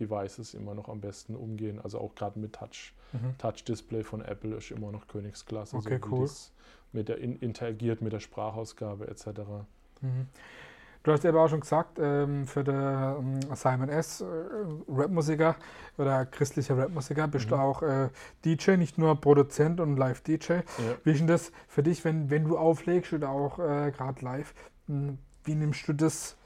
Devices 0.00 0.54
immer 0.54 0.74
noch 0.74 0.88
am 0.88 1.02
besten 1.02 1.36
umgehen. 1.36 1.78
Also 1.78 1.98
auch 1.98 2.14
gerade 2.14 2.38
mit 2.38 2.54
Touch. 2.54 2.94
Mhm. 3.12 3.36
Touch-Display 3.36 4.04
von 4.04 4.22
Apple 4.22 4.56
ist 4.56 4.70
immer 4.70 4.90
noch 4.90 5.06
Königsklasse. 5.06 5.76
Okay, 5.76 6.00
so 6.02 6.10
cool. 6.10 6.30
mit 6.92 7.08
der 7.08 7.18
in, 7.18 7.36
interagiert 7.36 8.00
mit 8.00 8.14
der 8.14 8.20
Sprachausgabe 8.20 9.08
etc. 9.08 9.26
Mhm. 10.00 10.28
Du 11.06 11.12
hast 11.12 11.24
eben 11.24 11.38
auch 11.38 11.46
schon 11.46 11.60
gesagt, 11.60 12.00
ähm, 12.00 12.48
für 12.48 12.64
den 12.64 12.74
ähm, 12.74 13.38
Simon 13.54 13.88
S. 13.88 14.22
Äh, 14.22 14.24
Rapmusiker 14.88 15.54
oder 15.98 16.26
christlicher 16.26 16.76
Rapmusiker 16.76 17.28
bist 17.28 17.46
mhm. 17.46 17.50
du 17.50 17.56
auch 17.56 17.82
äh, 17.82 18.08
DJ, 18.44 18.72
nicht 18.72 18.98
nur 18.98 19.14
Produzent 19.20 19.78
und 19.78 19.96
Live-DJ. 19.96 20.52
Ja. 20.52 20.62
Wie 21.04 21.12
ist 21.12 21.20
denn 21.20 21.28
das 21.28 21.52
für 21.68 21.84
dich, 21.84 22.04
wenn, 22.04 22.28
wenn 22.28 22.42
du 22.42 22.58
auflegst 22.58 23.12
oder 23.12 23.30
auch 23.30 23.60
äh, 23.60 23.92
gerade 23.92 24.24
live? 24.24 24.52
Hm, 24.88 25.18
wie 25.44 25.54
nimmst 25.54 25.86
du 25.86 25.92
das 25.92 26.36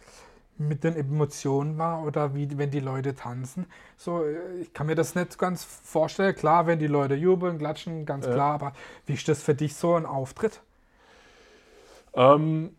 mit 0.58 0.84
den 0.84 0.94
Emotionen 0.94 1.78
wahr 1.78 2.02
oder 2.02 2.34
wie, 2.34 2.58
wenn 2.58 2.70
die 2.70 2.80
Leute 2.80 3.14
tanzen? 3.14 3.64
So, 3.96 4.26
ich 4.60 4.74
kann 4.74 4.88
mir 4.88 4.94
das 4.94 5.14
nicht 5.14 5.38
ganz 5.38 5.64
vorstellen. 5.64 6.34
Klar, 6.34 6.66
wenn 6.66 6.78
die 6.78 6.86
Leute 6.86 7.14
jubeln, 7.14 7.56
klatschen, 7.56 8.04
ganz 8.04 8.26
ja. 8.26 8.34
klar, 8.34 8.52
aber 8.56 8.72
wie 9.06 9.14
ist 9.14 9.26
das 9.26 9.42
für 9.42 9.54
dich 9.54 9.74
so 9.74 9.94
ein 9.94 10.04
Auftritt? 10.04 10.60
Ähm, 12.12 12.76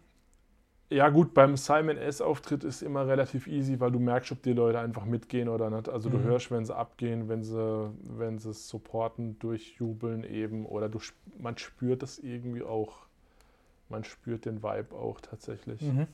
ja, 0.91 1.07
gut, 1.07 1.33
beim 1.33 1.55
Simon 1.55 1.97
S-Auftritt 1.97 2.65
ist 2.65 2.81
immer 2.81 3.07
relativ 3.07 3.47
easy, 3.47 3.79
weil 3.79 3.91
du 3.91 3.99
merkst, 3.99 4.33
ob 4.33 4.43
die 4.43 4.51
Leute 4.51 4.79
einfach 4.79 5.05
mitgehen 5.05 5.47
oder 5.47 5.69
nicht. 5.69 5.87
Also 5.87 6.09
du 6.09 6.17
mhm. 6.17 6.23
hörst, 6.23 6.51
wenn 6.51 6.65
sie 6.65 6.75
abgehen, 6.75 7.29
wenn 7.29 7.43
sie, 7.43 7.89
wenn 8.03 8.39
sie 8.39 8.49
es 8.49 8.67
supporten, 8.67 9.39
durchjubeln 9.39 10.25
eben. 10.25 10.65
Oder 10.65 10.89
du, 10.89 10.99
man 11.39 11.57
spürt 11.57 12.03
das 12.03 12.19
irgendwie 12.19 12.63
auch. 12.63 13.05
Man 13.87 14.03
spürt 14.03 14.45
den 14.45 14.63
Vibe 14.63 14.93
auch 14.95 15.21
tatsächlich. 15.21 15.81
Mhm. 15.81 16.07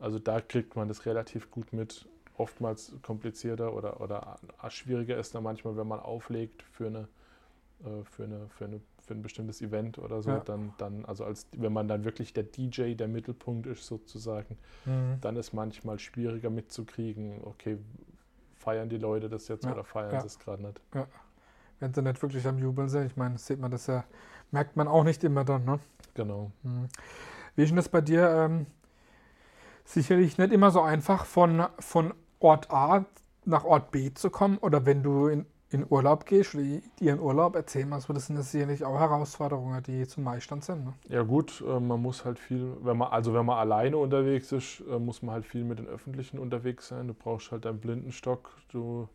Also 0.00 0.18
da 0.18 0.40
kriegt 0.40 0.74
man 0.74 0.88
das 0.88 1.04
relativ 1.04 1.50
gut 1.50 1.72
mit. 1.72 2.08
Oftmals 2.36 2.92
komplizierter 3.02 3.74
oder, 3.74 4.00
oder 4.00 4.38
schwieriger 4.68 5.16
ist 5.18 5.36
da 5.36 5.40
manchmal, 5.40 5.76
wenn 5.76 5.86
man 5.86 6.00
auflegt 6.00 6.64
für 6.64 6.86
eine, 6.86 7.08
äh, 7.84 8.02
für 8.04 8.24
eine, 8.24 8.48
für 8.48 8.64
eine 8.64 8.80
für 9.04 9.14
ein 9.14 9.22
bestimmtes 9.22 9.60
Event 9.60 9.98
oder 9.98 10.22
so, 10.22 10.30
ja. 10.30 10.40
dann, 10.40 10.72
dann, 10.78 11.04
also 11.04 11.24
als 11.24 11.46
wenn 11.56 11.72
man 11.72 11.88
dann 11.88 12.04
wirklich 12.04 12.32
der 12.32 12.44
DJ 12.44 12.94
der 12.94 13.08
Mittelpunkt 13.08 13.66
ist 13.66 13.86
sozusagen, 13.86 14.56
mhm. 14.84 15.18
dann 15.20 15.36
ist 15.36 15.52
manchmal 15.52 15.98
schwieriger 15.98 16.50
mitzukriegen, 16.50 17.40
okay, 17.44 17.78
feiern 18.56 18.88
die 18.88 18.98
Leute 18.98 19.28
das 19.28 19.48
jetzt 19.48 19.64
ja. 19.64 19.72
oder 19.72 19.84
feiern 19.84 20.14
ja. 20.14 20.20
sie 20.20 20.26
es 20.26 20.38
gerade 20.38 20.62
nicht. 20.62 20.80
Ja. 20.94 21.06
Wenn 21.80 21.92
sie 21.92 22.02
nicht 22.02 22.22
wirklich 22.22 22.46
am 22.46 22.58
Jubeln 22.58 22.88
sind, 22.88 23.06
ich 23.06 23.16
meine, 23.16 23.36
sieht 23.38 23.60
man 23.60 23.70
das 23.70 23.86
ja, 23.86 24.04
merkt 24.50 24.76
man 24.76 24.88
auch 24.88 25.04
nicht 25.04 25.22
immer 25.24 25.44
dann, 25.44 25.64
ne? 25.64 25.80
Genau. 26.14 26.50
Mhm. 26.62 26.88
Wie 27.56 27.62
ist 27.62 27.68
denn 27.68 27.76
das 27.76 27.88
bei 27.88 28.00
dir? 28.00 28.28
Ähm, 28.28 28.66
sicherlich 29.84 30.38
nicht 30.38 30.52
immer 30.52 30.70
so 30.70 30.80
einfach, 30.80 31.26
von, 31.26 31.66
von 31.78 32.14
Ort 32.40 32.70
A 32.70 33.04
nach 33.44 33.64
Ort 33.64 33.90
B 33.90 34.12
zu 34.14 34.30
kommen 34.30 34.58
oder 34.58 34.86
wenn 34.86 35.02
du 35.02 35.26
in 35.26 35.46
in 35.74 35.86
Urlaub 35.90 36.24
gehst 36.24 36.54
in 36.54 37.18
Urlaub, 37.18 37.56
erzähl 37.56 37.84
mal, 37.84 38.00
so, 38.00 38.12
das 38.12 38.28
sind 38.28 38.40
sicherlich 38.42 38.84
auch 38.84 38.98
Herausforderungen, 38.98 39.82
die 39.82 40.06
zum 40.06 40.22
Meistern 40.22 40.60
sind. 40.60 40.84
Ne? 40.84 40.94
Ja 41.08 41.22
gut, 41.22 41.62
äh, 41.66 41.80
man 41.80 42.00
muss 42.00 42.24
halt 42.24 42.38
viel, 42.38 42.76
wenn 42.80 42.96
man, 42.96 43.08
also 43.08 43.34
wenn 43.34 43.44
man 43.44 43.58
alleine 43.58 43.96
unterwegs 43.96 44.52
ist, 44.52 44.84
äh, 44.88 44.98
muss 45.00 45.22
man 45.22 45.34
halt 45.34 45.44
viel 45.44 45.64
mit 45.64 45.80
den 45.80 45.88
Öffentlichen 45.88 46.38
unterwegs 46.38 46.88
sein. 46.88 47.08
Du 47.08 47.14
brauchst 47.14 47.50
halt 47.50 47.64
deinen 47.64 47.80
Blindenstock, 47.80 48.50
du 48.68 49.08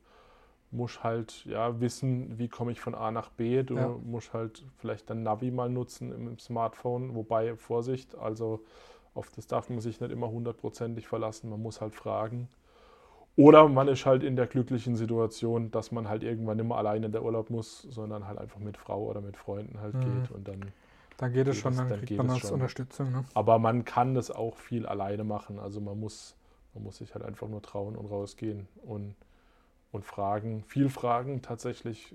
musst 0.71 1.01
halt 1.01 1.45
ja 1.45 1.79
wissen, 1.79 2.37
wie 2.37 2.49
komme 2.49 2.73
ich 2.73 2.81
von 2.81 2.93
A 2.93 3.09
nach 3.09 3.29
B. 3.29 3.63
Du 3.63 3.75
ja. 3.75 3.87
musst 3.87 4.33
halt 4.33 4.65
vielleicht 4.77 5.09
dein 5.09 5.23
Navi 5.23 5.51
mal 5.51 5.69
nutzen 5.69 6.11
im 6.11 6.39
Smartphone, 6.39 7.15
wobei 7.15 7.55
Vorsicht, 7.55 8.15
also 8.15 8.59
auf 9.13 9.31
das 9.31 9.47
darf 9.47 9.69
man 9.69 9.79
sich 9.79 10.01
nicht 10.01 10.11
immer 10.11 10.29
hundertprozentig 10.29 11.07
verlassen. 11.07 11.49
Man 11.49 11.61
muss 11.61 11.79
halt 11.79 11.95
fragen. 11.95 12.49
Oder 13.39 13.69
man 13.69 13.87
ist 13.87 14.05
halt 14.05 14.21
in 14.21 14.35
der 14.35 14.47
glücklichen 14.47 14.97
Situation, 14.97 15.71
dass 15.71 15.93
man 15.93 16.09
halt 16.09 16.23
irgendwann 16.23 16.57
nicht 16.57 16.67
mehr 16.67 16.75
alleine 16.75 17.05
in 17.05 17.13
der 17.13 17.23
Urlaub 17.23 17.49
muss, 17.49 17.83
sondern 17.83 18.27
halt 18.27 18.37
einfach 18.37 18.59
mit 18.59 18.75
Frau 18.75 19.05
oder 19.05 19.21
mit 19.21 19.37
Freunden 19.37 19.79
halt 19.79 19.93
mhm. 19.93 20.01
geht 20.01 20.31
und 20.31 20.45
dann. 20.45 20.73
Dann 21.15 21.31
geht 21.31 21.47
es 21.47 21.55
schon, 21.55 21.73
dann, 21.77 21.87
dann 21.87 21.99
kriegt 21.99 22.17
man 22.17 22.31
als 22.31 22.51
Unterstützung. 22.51 23.13
Ne? 23.13 23.23
Aber 23.33 23.57
man 23.57 23.85
kann 23.85 24.13
das 24.13 24.29
auch 24.29 24.57
viel 24.57 24.85
alleine 24.85 25.23
machen. 25.23 25.57
Also 25.57 25.79
man 25.79 25.97
muss, 25.97 26.35
man 26.73 26.83
muss 26.83 26.97
sich 26.97 27.13
halt 27.13 27.23
einfach 27.23 27.47
nur 27.47 27.61
trauen 27.61 27.95
und 27.95 28.07
rausgehen 28.07 28.67
und, 28.83 29.15
und 29.93 30.03
fragen, 30.03 30.65
viel 30.65 30.89
fragen 30.89 31.41
tatsächlich 31.41 32.13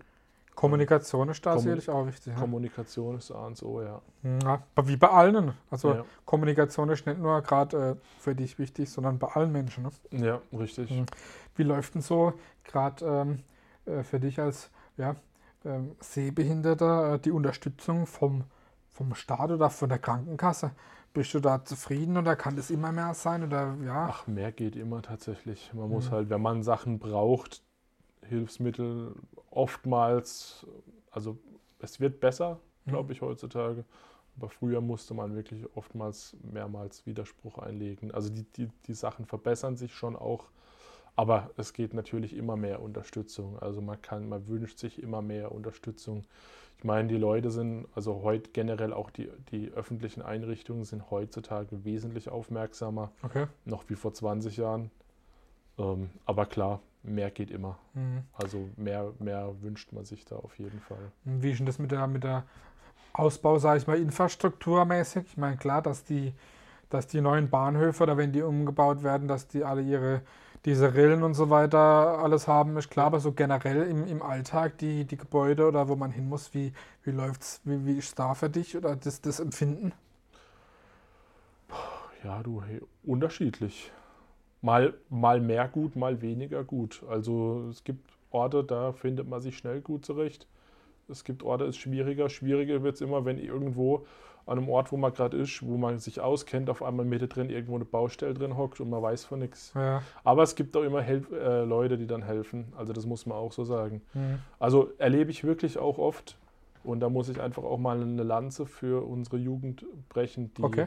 Kommunikation 0.54 1.28
ist 1.28 1.44
da 1.44 1.50
Kommun 1.50 1.62
sicherlich 1.62 1.90
auch 1.90 2.06
wichtig. 2.06 2.32
Ja. 2.32 2.40
Kommunikation 2.40 3.16
ist 3.16 3.30
A 3.32 3.46
und 3.46 3.62
O, 3.62 3.82
ja. 3.82 4.00
ja. 4.22 4.62
Wie 4.84 4.96
bei 4.96 5.08
allen. 5.08 5.52
Also 5.70 5.94
ja. 5.94 6.04
Kommunikation 6.24 6.88
ist 6.90 7.06
nicht 7.06 7.18
nur 7.18 7.42
gerade 7.42 7.76
äh, 7.76 7.96
für 8.20 8.34
dich 8.34 8.58
wichtig, 8.58 8.90
sondern 8.90 9.18
bei 9.18 9.28
allen 9.28 9.50
Menschen. 9.50 9.88
Ne? 10.10 10.24
Ja, 10.24 10.40
richtig. 10.56 10.90
Mhm. 10.90 11.06
Wie 11.56 11.64
läuft 11.64 11.94
denn 11.94 12.02
so 12.02 12.34
gerade 12.62 13.04
ähm, 13.04 13.38
äh, 13.84 14.04
für 14.04 14.20
dich 14.20 14.40
als 14.40 14.70
ja, 14.96 15.16
ähm, 15.64 15.96
Sehbehinderter 16.00 17.14
äh, 17.14 17.18
die 17.18 17.32
Unterstützung 17.32 18.06
vom, 18.06 18.44
vom 18.90 19.14
Staat 19.14 19.50
oder 19.50 19.70
von 19.70 19.88
der 19.88 19.98
Krankenkasse? 19.98 20.70
Bist 21.12 21.34
du 21.34 21.40
da 21.40 21.64
zufrieden 21.64 22.16
oder 22.16 22.36
kann 22.36 22.56
das 22.56 22.70
immer 22.70 22.92
mehr 22.92 23.14
sein? 23.14 23.44
Oder, 23.44 23.74
ja? 23.84 24.08
Ach, 24.10 24.26
mehr 24.26 24.52
geht 24.52 24.76
immer 24.76 25.02
tatsächlich. 25.02 25.72
Man 25.74 25.86
mhm. 25.86 25.94
muss 25.94 26.10
halt, 26.12 26.30
wenn 26.30 26.42
man 26.42 26.62
Sachen 26.62 27.00
braucht, 27.00 27.63
Hilfsmittel 28.28 29.14
oftmals, 29.50 30.66
also 31.10 31.38
es 31.78 32.00
wird 32.00 32.20
besser, 32.20 32.58
glaube 32.86 33.12
ich, 33.12 33.20
heutzutage. 33.22 33.84
Aber 34.36 34.48
früher 34.48 34.80
musste 34.80 35.14
man 35.14 35.36
wirklich 35.36 35.64
oftmals 35.76 36.36
mehrmals 36.42 37.06
Widerspruch 37.06 37.58
einlegen. 37.58 38.10
Also 38.10 38.30
die, 38.30 38.44
die, 38.56 38.68
die 38.86 38.94
Sachen 38.94 39.26
verbessern 39.26 39.76
sich 39.76 39.94
schon 39.94 40.16
auch, 40.16 40.48
aber 41.16 41.50
es 41.56 41.72
geht 41.72 41.94
natürlich 41.94 42.34
immer 42.36 42.56
mehr 42.56 42.82
Unterstützung. 42.82 43.58
Also 43.60 43.80
man 43.80 44.02
kann, 44.02 44.28
man 44.28 44.48
wünscht 44.48 44.78
sich 44.78 45.00
immer 45.00 45.22
mehr 45.22 45.52
Unterstützung. 45.52 46.24
Ich 46.78 46.84
meine, 46.84 47.08
die 47.08 47.16
Leute 47.16 47.50
sind, 47.50 47.86
also 47.94 48.22
heute 48.22 48.50
generell 48.50 48.92
auch 48.92 49.10
die, 49.10 49.30
die 49.52 49.70
öffentlichen 49.70 50.22
Einrichtungen 50.22 50.84
sind 50.84 51.10
heutzutage 51.10 51.84
wesentlich 51.84 52.28
aufmerksamer, 52.28 53.12
okay. 53.22 53.46
noch 53.64 53.88
wie 53.88 53.94
vor 53.94 54.12
20 54.12 54.56
Jahren. 54.56 54.90
Ähm, 55.78 56.10
aber 56.26 56.46
klar, 56.46 56.80
mehr 57.04 57.30
geht 57.30 57.50
immer. 57.50 57.78
Mhm. 57.94 58.24
Also 58.32 58.68
mehr, 58.76 59.12
mehr 59.18 59.54
wünscht 59.60 59.92
man 59.92 60.04
sich 60.04 60.24
da 60.24 60.36
auf 60.36 60.58
jeden 60.58 60.80
Fall. 60.80 61.12
Wie 61.24 61.50
ist 61.50 61.58
denn 61.58 61.66
das 61.66 61.78
mit 61.78 61.92
der, 61.92 62.06
mit 62.06 62.24
der 62.24 62.44
Ausbau, 63.12 63.58
sage 63.58 63.78
ich 63.78 63.86
mal, 63.86 63.98
infrastrukturmäßig? 63.98 65.24
Ich 65.26 65.36
meine, 65.36 65.56
klar, 65.56 65.82
dass 65.82 66.04
die, 66.04 66.32
dass 66.90 67.06
die 67.06 67.20
neuen 67.20 67.50
Bahnhöfe 67.50 68.02
oder 68.02 68.16
wenn 68.16 68.32
die 68.32 68.42
umgebaut 68.42 69.02
werden, 69.02 69.28
dass 69.28 69.46
die 69.46 69.64
alle 69.64 69.82
ihre 69.82 70.22
diese 70.64 70.94
Rillen 70.94 71.22
und 71.22 71.34
so 71.34 71.50
weiter 71.50 71.78
alles 71.78 72.48
haben, 72.48 72.76
ist 72.78 72.90
klar, 72.90 73.06
aber 73.06 73.20
so 73.20 73.32
generell 73.32 73.82
im, 73.82 74.06
im 74.06 74.22
Alltag, 74.22 74.78
die, 74.78 75.04
die 75.04 75.18
Gebäude 75.18 75.68
oder 75.68 75.88
wo 75.88 75.96
man 75.96 76.10
hin 76.10 76.26
muss, 76.26 76.54
wie, 76.54 76.72
wie 77.02 77.10
läuft's, 77.10 77.60
wie, 77.64 77.84
wie 77.84 77.98
ist 77.98 78.18
da 78.18 78.34
für 78.34 78.48
dich 78.48 78.74
oder 78.76 78.96
das, 78.96 79.20
das 79.20 79.40
Empfinden? 79.40 79.92
Ja, 82.22 82.42
du, 82.42 82.62
hey, 82.62 82.80
unterschiedlich 83.02 83.92
mal, 84.64 84.94
mal 85.10 85.40
mehr 85.40 85.68
gut, 85.68 85.94
mal 85.94 86.22
weniger 86.22 86.64
gut. 86.64 87.02
Also 87.08 87.66
es 87.70 87.84
gibt 87.84 88.10
Orte, 88.30 88.64
da 88.64 88.92
findet 88.92 89.28
man 89.28 89.40
sich 89.40 89.58
schnell 89.58 89.80
gut 89.80 90.06
zurecht. 90.06 90.48
Es 91.08 91.22
gibt 91.22 91.42
Orte, 91.42 91.64
ist 91.64 91.76
schwieriger. 91.76 92.30
Schwieriger 92.30 92.82
wird 92.82 92.94
es 92.94 93.02
immer, 93.02 93.26
wenn 93.26 93.38
irgendwo 93.38 94.06
an 94.46 94.58
einem 94.58 94.68
Ort, 94.70 94.90
wo 94.90 94.96
man 94.96 95.12
gerade 95.12 95.36
ist, 95.36 95.62
wo 95.62 95.76
man 95.76 95.98
sich 95.98 96.20
auskennt, 96.20 96.70
auf 96.70 96.82
einmal 96.82 97.04
Mitte 97.04 97.28
drin 97.28 97.50
irgendwo 97.50 97.74
eine 97.74 97.84
Baustelle 97.84 98.32
drin 98.32 98.56
hockt 98.56 98.80
und 98.80 98.88
man 98.88 99.02
weiß 99.02 99.26
von 99.26 99.38
nichts. 99.38 99.72
Ja. 99.74 100.02
Aber 100.22 100.42
es 100.42 100.54
gibt 100.54 100.76
auch 100.76 100.82
immer 100.82 101.02
Hel 101.02 101.26
äh, 101.32 101.64
Leute, 101.64 101.98
die 101.98 102.06
dann 102.06 102.22
helfen. 102.22 102.72
Also 102.76 102.94
das 102.94 103.04
muss 103.04 103.26
man 103.26 103.36
auch 103.36 103.52
so 103.52 103.64
sagen. 103.64 104.00
Mhm. 104.14 104.38
Also 104.58 104.92
erlebe 104.96 105.30
ich 105.30 105.44
wirklich 105.44 105.78
auch 105.78 105.98
oft. 105.98 106.38
Und 106.84 107.00
da 107.00 107.08
muss 107.08 107.28
ich 107.28 107.40
einfach 107.40 107.64
auch 107.64 107.78
mal 107.78 108.00
eine 108.00 108.22
Lanze 108.22 108.66
für 108.66 109.06
unsere 109.06 109.38
Jugend 109.38 109.86
brechen, 110.10 110.52
die, 110.54 110.62
okay. 110.62 110.86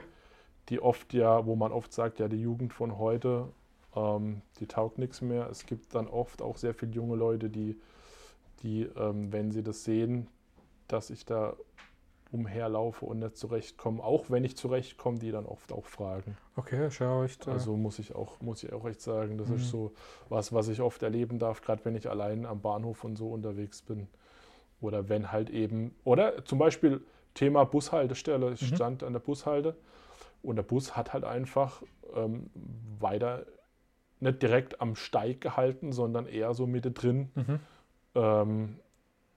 die 0.69 0.79
oft 0.79 1.13
ja, 1.13 1.46
wo 1.46 1.55
man 1.55 1.72
oft 1.72 1.91
sagt, 1.91 2.19
ja, 2.19 2.27
die 2.27 2.41
Jugend 2.41 2.74
von 2.74 3.00
heute 3.00 3.48
ähm, 3.98 4.42
die 4.60 4.68
taugt 4.68 4.98
nichts 4.98 5.22
mehr. 5.22 5.50
Es 5.50 5.66
gibt 5.66 5.96
dann 5.96 6.08
oft 6.08 6.42
auch 6.42 6.58
sehr 6.58 6.74
viele 6.74 6.92
junge 6.92 7.16
Leute, 7.16 7.50
die, 7.50 7.80
die 8.62 8.84
ähm, 8.84 9.32
wenn 9.32 9.51
sie 9.51 9.63
das 9.63 9.84
sehen, 9.84 10.27
dass 10.88 11.10
ich 11.10 11.25
da 11.25 11.56
umherlaufe 12.32 13.06
und 13.06 13.20
nicht 13.20 13.38
zurechtkomme, 13.38 14.04
auch 14.04 14.30
wenn 14.30 14.44
ich 14.44 14.58
zurechtkomme, 14.58 15.18
die 15.18 15.32
dann 15.32 15.46
oft 15.46 15.72
auch 15.72 15.86
fragen. 15.86 16.38
Okay, 16.58 16.92
schau 16.92 17.24
ich. 17.24 17.39
Da. 17.39 17.54
Also 17.54 17.77
muss 17.77 18.00
ich 18.00 18.16
auch, 18.16 18.42
muss 18.42 18.63
ich 18.63 18.74
auch 18.74 18.86
echt 18.86 19.01
sagen, 19.01 19.38
das 19.38 19.48
mhm. 19.48 19.56
ist 19.56 19.70
so 19.70 19.94
was, 20.27 20.51
was 20.54 20.68
ich 20.68 20.82
oft 20.82 21.01
erleben 21.04 21.39
darf, 21.39 21.62
gerade 21.62 21.86
wenn 21.86 21.96
ich 21.96 22.10
allein 22.10 22.46
am 22.46 22.62
Bahnhof 22.62 23.04
und 23.06 23.16
so 23.16 23.30
unterwegs 23.30 23.82
bin. 23.82 24.08
Oder 24.82 25.10
wenn 25.10 25.32
halt 25.32 25.50
eben, 25.50 25.96
oder 26.04 26.46
zum 26.46 26.60
Beispiel 26.60 27.01
Thema 27.34 27.63
Bushaltestelle. 27.66 28.51
Ich 28.51 28.63
mhm. 28.63 28.75
stand 28.75 29.04
an 29.04 29.13
der 29.13 29.20
Bushalte 29.20 29.75
und 30.42 30.56
der 30.56 30.63
Bus 30.63 30.98
hat 30.98 31.13
halt 31.13 31.24
einfach 31.24 31.84
ähm, 32.16 32.50
weiter 33.00 33.46
nicht 34.19 34.41
direkt 34.41 34.81
am 34.81 34.95
Steig 34.95 35.41
gehalten, 35.41 35.91
sondern 35.91 36.25
eher 36.25 36.53
so 36.53 36.67
Mitte 36.67 36.91
drin. 36.91 37.29
Mhm. 37.36 37.59
Ähm, 38.15 38.79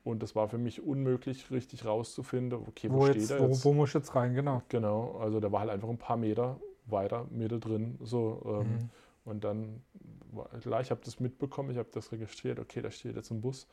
und 0.03 0.23
das 0.23 0.35
war 0.35 0.49
für 0.49 0.59
mich 0.59 0.83
unmöglich, 0.83 1.51
richtig 1.51 1.85
rauszufinden, 1.85 2.59
okay, 2.67 2.91
wo, 2.91 3.01
wo 3.01 3.07
steht 3.07 3.31
er 3.31 3.49
jetzt? 3.49 3.65
Wo, 3.65 3.71
wo 3.71 3.75
muss 3.75 3.91
ich 3.91 3.95
jetzt 3.95 4.15
rein, 4.15 4.35
genau. 4.35 4.63
Genau, 4.69 5.19
also 5.19 5.41
der 5.41 5.53
war 5.53 5.61
halt 5.61 5.71
einfach 5.71 5.89
ein 5.89 5.99
paar 5.99 6.17
Meter 6.17 6.59
weiter, 6.87 7.27
Mitte 7.31 7.61
drin. 7.61 7.99
So, 8.03 8.43
ähm, 8.47 8.73
mhm. 8.73 8.91
Und 9.25 9.45
dann, 9.45 9.83
klar, 10.63 10.81
ich 10.81 10.91
habe 10.91 11.03
das 11.05 11.21
mitbekommen, 11.21 11.71
ich 11.71 11.77
habe 11.77 11.91
das 11.93 12.11
registriert, 12.11 12.59
okay, 12.59 12.81
da 12.81 12.91
steht 12.91 13.17
jetzt 13.17 13.31
ein 13.31 13.43
Bus, 13.43 13.69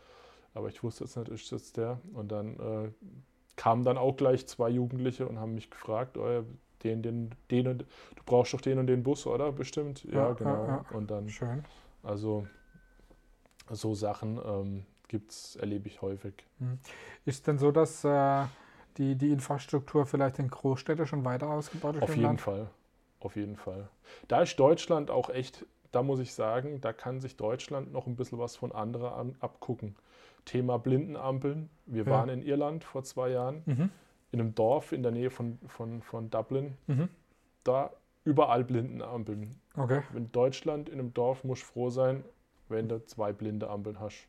aber 0.53 0.67
ich 0.67 0.83
wusste 0.83 1.05
jetzt 1.05 1.15
nicht, 1.15 1.29
ist 1.29 1.51
das 1.51 1.71
der? 1.71 1.99
Und 2.13 2.31
dann 2.31 2.59
äh, 2.59 2.89
kamen 3.55 3.83
dann 3.83 3.97
auch 3.97 4.15
gleich 4.17 4.45
zwei 4.47 4.69
Jugendliche 4.69 5.27
und 5.27 5.39
haben 5.39 5.55
mich 5.55 5.69
gefragt, 5.69 6.17
oh, 6.17 6.43
den, 6.84 7.01
den, 7.01 7.31
den 7.51 7.67
und, 7.67 7.81
du 7.81 8.24
brauchst 8.25 8.53
doch 8.53 8.62
den 8.62 8.79
und 8.79 8.88
den 8.88 9.03
Bus, 9.03 9.25
oder? 9.25 9.51
Bestimmt. 9.51 10.03
Ja, 10.05 10.29
ja 10.29 10.34
genau. 10.34 10.65
Ja, 10.65 10.67
ja. 10.67 10.86
Und 10.96 11.12
dann. 11.12 11.29
Schön. 11.29 11.63
Also 12.03 12.48
so 13.69 13.93
Sachen 13.93 14.39
ähm, 14.43 14.86
gibt's, 15.07 15.55
erlebe 15.55 15.88
ich 15.88 16.01
häufig. 16.01 16.34
Hm. 16.60 16.79
Ist 17.25 17.48
denn 17.48 17.57
so, 17.57 17.72
dass 17.72 18.03
äh, 18.03 18.46
die, 18.98 19.15
die 19.15 19.31
Infrastruktur 19.31 20.05
vielleicht 20.05 20.39
in 20.39 20.50
Großstädten 20.50 21.05
schon 21.05 21.25
weiter 21.25 21.50
ausgebaut 21.50 21.96
ist? 21.96 22.03
Auf 22.03 22.10
jeden 22.10 22.22
Land? 22.24 22.41
Fall. 22.41 22.69
Auf 23.19 23.36
jeden 23.36 23.55
Fall. 23.55 23.89
Da 24.27 24.41
ist 24.41 24.57
Deutschland 24.57 25.10
auch 25.10 25.29
echt, 25.29 25.65
da 25.91 26.03
muss 26.03 26.19
ich 26.19 26.34
sagen, 26.34 26.81
da 26.81 26.93
kann 26.93 27.19
sich 27.19 27.36
Deutschland 27.36 27.91
noch 27.91 28.07
ein 28.07 28.15
bisschen 28.15 28.38
was 28.38 28.55
von 28.55 28.72
anderen 28.72 29.36
abgucken. 29.41 29.96
Thema 30.46 30.77
Blindenampeln. 30.77 31.69
Wir 31.88 32.05
waren 32.05 32.29
in 32.29 32.41
Irland 32.41 32.86
vor 32.86 33.03
zwei 33.03 33.29
Jahren. 33.29 33.63
Mhm 33.65 33.89
in 34.31 34.39
einem 34.39 34.55
Dorf 34.55 34.91
in 34.91 35.03
der 35.03 35.12
Nähe 35.12 35.29
von, 35.29 35.57
von, 35.67 36.01
von 36.01 36.29
Dublin. 36.29 36.77
Mhm. 36.88 37.10
Da 37.63 37.91
überall 38.24 38.63
Blindenampeln. 38.63 39.55
Okay. 39.75 40.01
In 40.13 40.31
Deutschland, 40.31 40.89
in 40.89 41.00
einem 41.00 41.13
Dorf, 41.13 41.43
musst 41.43 41.63
du 41.63 41.67
froh 41.67 41.89
sein, 41.89 42.24
wenn 42.69 42.89
du 42.89 43.03
zwei 43.05 43.31
blinde 43.31 43.69
Ampeln 43.69 44.00
hast. 44.00 44.27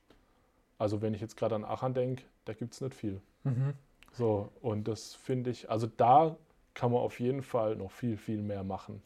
Also 0.79 1.03
wenn 1.03 1.15
ich 1.15 1.21
jetzt 1.21 1.37
gerade 1.37 1.57
an 1.57 1.65
Aachen 1.65 1.95
denke, 1.95 2.23
da 2.45 2.53
gibt 2.53 2.75
es 2.75 2.81
nicht 2.81 2.95
viel. 2.95 3.21
Mhm. 3.43 3.75
So, 4.13 4.51
und 4.63 4.87
das 4.87 5.15
finde 5.15 5.51
ich, 5.51 5.69
also 5.71 5.87
da 5.87 6.37
kann 6.75 6.93
man 6.93 7.01
auf 7.01 7.19
jeden 7.19 7.43
Fall 7.43 7.77
noch 7.77 7.91
viel, 7.91 8.17
viel 8.17 8.41
mehr 8.41 8.63
machen. 8.63 9.03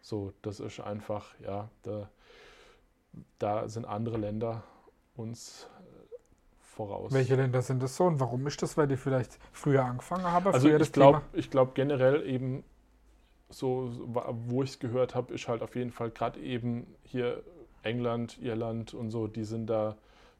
So, 0.00 0.32
das 0.42 0.60
ist 0.60 0.78
einfach, 0.78 1.34
ja, 1.40 1.68
da, 1.82 2.08
da 3.40 3.68
sind 3.68 3.84
andere 3.84 4.18
Länder 4.18 4.62
uns 5.16 5.68
voraus. 6.76 7.12
Welche 7.12 7.34
Länder 7.34 7.62
sind 7.62 7.82
das 7.82 7.96
so 7.96 8.04
und 8.04 8.20
warum 8.20 8.46
ist 8.46 8.62
das? 8.62 8.76
Weil 8.76 8.86
die 8.86 8.96
vielleicht 8.96 9.38
früher 9.52 9.84
angefangen 9.84 10.24
haben? 10.24 10.52
Also 10.52 10.68
ich 10.68 10.92
glaube 10.92 11.22
glaub 11.50 11.74
generell 11.74 12.26
eben 12.28 12.62
so, 13.48 13.90
wo 14.48 14.62
ich 14.62 14.70
es 14.70 14.78
gehört 14.78 15.14
habe, 15.14 15.32
ist 15.32 15.48
halt 15.48 15.62
auf 15.62 15.74
jeden 15.74 15.90
Fall 15.90 16.10
gerade 16.10 16.40
eben 16.40 16.86
hier 17.02 17.42
England, 17.82 18.38
Irland 18.42 18.92
und 18.92 19.10
so, 19.10 19.26
die 19.26 19.44
sind 19.44 19.70
da, 19.70 19.96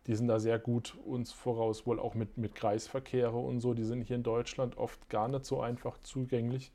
die 0.06 0.14
sind 0.14 0.28
da 0.28 0.38
sehr 0.38 0.58
gut 0.58 0.96
uns 1.04 1.32
voraus, 1.32 1.86
wohl 1.86 1.98
auch 1.98 2.14
mit, 2.14 2.36
mit 2.36 2.54
Kreisverkehre 2.54 3.36
und 3.36 3.60
so, 3.60 3.74
die 3.74 3.84
sind 3.84 4.02
hier 4.02 4.16
in 4.16 4.22
Deutschland 4.22 4.76
oft 4.76 5.08
gar 5.08 5.28
nicht 5.28 5.44
so 5.44 5.60
einfach 5.60 5.98
zugänglich. 5.98 6.72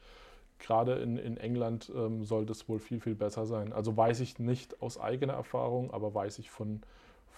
Gerade 0.59 0.93
in, 0.95 1.17
in 1.17 1.37
England 1.37 1.91
ähm, 1.93 2.23
soll 2.23 2.45
das 2.45 2.69
wohl 2.69 2.79
viel, 2.79 2.99
viel 2.99 3.15
besser 3.15 3.45
sein. 3.45 3.73
Also 3.73 3.97
weiß 3.97 4.19
ich 4.21 4.39
nicht 4.39 4.81
aus 4.81 4.99
eigener 4.99 5.33
Erfahrung, 5.33 5.91
aber 5.91 6.13
weiß 6.13 6.39
ich 6.39 6.51
von, 6.51 6.81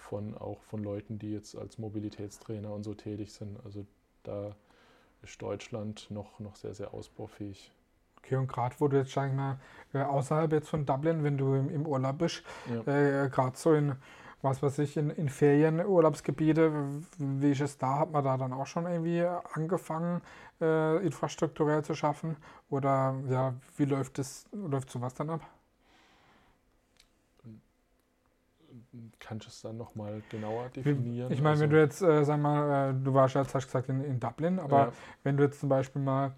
von 0.04 0.36
auch 0.36 0.62
von 0.62 0.82
Leuten, 0.82 1.18
die 1.18 1.32
jetzt 1.32 1.56
als 1.56 1.78
Mobilitätstrainer 1.78 2.72
und 2.72 2.84
so 2.84 2.94
tätig 2.94 3.32
sind. 3.32 3.58
Also 3.64 3.86
da 4.22 4.54
ist 5.22 5.40
Deutschland 5.40 6.10
noch, 6.10 6.38
noch 6.38 6.56
sehr, 6.56 6.74
sehr 6.74 6.94
ausbaufähig. 6.94 7.72
Okay, 8.18 8.36
und 8.36 8.46
gerade 8.46 8.74
wo 8.78 8.88
du 8.88 8.96
jetzt, 8.96 9.12
sag 9.12 9.30
ich 9.30 9.34
mal, 9.34 9.58
äh, 9.92 10.02
außerhalb 10.02 10.52
jetzt 10.52 10.68
von 10.68 10.86
Dublin, 10.86 11.24
wenn 11.24 11.36
du 11.36 11.54
im, 11.54 11.68
im 11.70 11.86
Urlaub 11.86 12.18
bist, 12.18 12.42
ja. 12.70 13.24
äh, 13.24 13.28
gerade 13.28 13.56
so 13.56 13.74
in 13.74 13.96
was 14.44 14.62
weiß 14.62 14.78
ich, 14.80 14.96
in, 14.96 15.10
in 15.10 15.30
Ferienurlaubsgebiete, 15.30 16.70
wie 17.18 17.50
ist 17.50 17.62
es 17.62 17.78
da? 17.78 17.98
Hat 18.00 18.12
man 18.12 18.22
da 18.22 18.36
dann 18.36 18.52
auch 18.52 18.66
schon 18.66 18.86
irgendwie 18.86 19.24
angefangen, 19.54 20.20
äh, 20.60 20.98
infrastrukturell 21.04 21.82
zu 21.82 21.94
schaffen? 21.94 22.36
Oder 22.68 23.14
ja, 23.28 23.54
wie 23.76 23.86
läuft 23.86 24.18
das, 24.18 24.44
läuft 24.52 24.90
sowas 24.90 25.14
dann 25.14 25.30
ab? 25.30 25.40
Kannst 29.18 29.46
du 29.46 29.50
es 29.50 29.62
dann 29.62 29.76
nochmal 29.76 30.22
genauer 30.30 30.68
definieren? 30.68 31.32
Ich 31.32 31.38
meine, 31.40 31.50
also, 31.50 31.62
wenn 31.62 31.70
du 31.70 31.80
jetzt, 31.80 32.02
äh, 32.02 32.24
sag 32.24 32.40
mal, 32.40 32.90
äh, 32.90 32.94
du 32.94 33.14
warst 33.14 33.34
jetzt, 33.34 33.54
hast 33.54 33.66
gesagt, 33.66 33.88
in, 33.88 34.02
in 34.02 34.20
Dublin, 34.20 34.58
aber 34.58 34.78
ja. 34.78 34.92
wenn 35.22 35.36
du 35.36 35.44
jetzt 35.44 35.60
zum 35.60 35.68
Beispiel 35.68 36.02
mal 36.02 36.34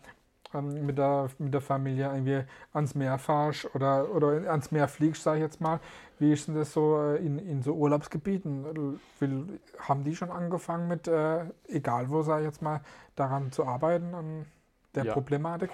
ähm, 0.54 0.86
mit, 0.86 0.98
der, 0.98 1.28
mit 1.38 1.52
der 1.52 1.60
Familie 1.60 2.06
irgendwie 2.12 2.44
ans 2.72 2.94
Meer 2.94 3.18
fahrst 3.18 3.74
oder, 3.74 4.14
oder 4.14 4.50
ans 4.50 4.70
Meer 4.70 4.88
fliegst, 4.88 5.22
sage 5.22 5.38
ich 5.38 5.42
jetzt 5.42 5.60
mal, 5.60 5.80
wie 6.18 6.32
ist 6.32 6.48
denn 6.48 6.54
das 6.54 6.72
so 6.72 7.00
äh, 7.00 7.16
in, 7.16 7.38
in 7.38 7.62
so 7.62 7.74
Urlaubsgebieten? 7.74 8.98
Will, 9.18 9.60
haben 9.78 10.04
die 10.04 10.14
schon 10.14 10.30
angefangen 10.30 10.88
mit, 10.88 11.08
äh, 11.08 11.44
egal 11.68 12.10
wo, 12.10 12.22
sage 12.22 12.42
ich 12.42 12.46
jetzt 12.46 12.62
mal, 12.62 12.80
daran 13.14 13.52
zu 13.52 13.64
arbeiten, 13.64 14.14
an 14.14 14.46
der 14.94 15.04
ja. 15.04 15.12
Problematik? 15.12 15.70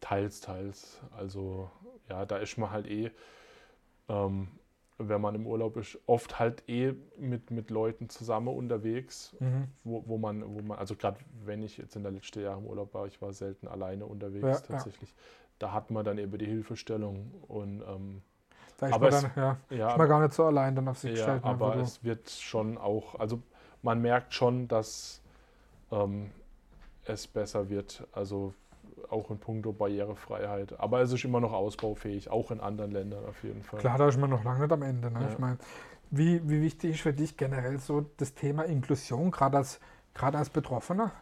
Teils, 0.00 0.40
teils. 0.40 1.00
Also 1.16 1.70
ja, 2.08 2.26
da 2.26 2.36
ist 2.36 2.58
man 2.58 2.70
halt 2.70 2.86
eh 2.86 3.10
ähm, 4.08 4.48
wenn 4.98 5.20
man 5.20 5.34
im 5.34 5.46
Urlaub 5.46 5.76
ist, 5.76 5.98
oft 6.06 6.38
halt 6.38 6.68
eh 6.68 6.94
mit, 7.18 7.50
mit 7.50 7.70
Leuten 7.70 8.08
zusammen 8.08 8.48
unterwegs, 8.48 9.34
mhm. 9.40 9.68
wo, 9.82 10.04
wo 10.06 10.18
man, 10.18 10.44
wo 10.54 10.62
man, 10.62 10.78
also 10.78 10.94
gerade 10.94 11.18
wenn 11.44 11.62
ich 11.62 11.78
jetzt 11.78 11.96
in 11.96 12.02
der 12.02 12.12
letzten 12.12 12.42
Jahre 12.42 12.60
im 12.60 12.66
Urlaub 12.66 12.94
war, 12.94 13.06
ich 13.06 13.20
war 13.20 13.32
selten 13.32 13.66
alleine 13.66 14.06
unterwegs 14.06 14.46
ja, 14.46 14.58
tatsächlich. 14.58 15.10
Ja. 15.10 15.16
Da 15.58 15.72
hat 15.72 15.90
man 15.90 16.04
dann 16.04 16.18
eben 16.18 16.36
die 16.38 16.46
Hilfestellung 16.46 17.32
und 17.48 17.82
ähm, 17.82 18.22
da 18.76 18.86
ist 18.86 18.92
aber 18.92 19.10
man 19.10 19.22
dann, 19.22 19.30
ja, 19.36 19.76
ja, 19.76 19.90
ist 19.90 19.98
man 19.98 20.08
gar 20.08 20.20
nicht 20.20 20.34
so 20.34 20.44
allein 20.44 20.74
dann 20.74 20.88
auf 20.88 20.98
sich 20.98 21.10
ja, 21.10 21.16
gestellt. 21.16 21.44
Ne, 21.44 21.50
aber 21.50 21.76
es 21.76 22.02
wird 22.02 22.30
schon 22.30 22.78
auch, 22.78 23.18
also 23.18 23.40
man 23.82 24.00
merkt 24.00 24.34
schon, 24.34 24.68
dass 24.68 25.22
ähm, 25.90 26.30
es 27.04 27.26
besser 27.26 27.68
wird. 27.68 28.06
Also 28.12 28.54
auch 29.10 29.30
in 29.30 29.38
puncto 29.38 29.72
Barrierefreiheit. 29.72 30.78
Aber 30.78 31.00
es 31.00 31.12
ist 31.12 31.24
immer 31.24 31.40
noch 31.40 31.52
ausbaufähig, 31.52 32.30
auch 32.30 32.50
in 32.50 32.60
anderen 32.60 32.90
Ländern 32.90 33.24
auf 33.24 33.42
jeden 33.42 33.62
Fall. 33.62 33.80
Klar, 33.80 33.98
da 33.98 34.08
ist 34.08 34.18
man 34.18 34.30
noch 34.30 34.44
lange 34.44 34.60
nicht 34.60 34.72
am 34.72 34.82
Ende. 34.82 35.10
Ne? 35.10 35.20
Ja. 35.20 35.28
Ich 35.30 35.38
meine, 35.38 35.58
wie, 36.10 36.48
wie 36.48 36.62
wichtig 36.62 36.92
ist 36.92 37.00
für 37.00 37.12
dich 37.12 37.36
generell 37.36 37.78
so 37.78 38.06
das 38.16 38.34
Thema 38.34 38.64
Inklusion, 38.64 39.30
gerade 39.30 39.58
als, 39.58 39.80
gerade 40.14 40.38
als 40.38 40.50
Betroffener? 40.50 41.12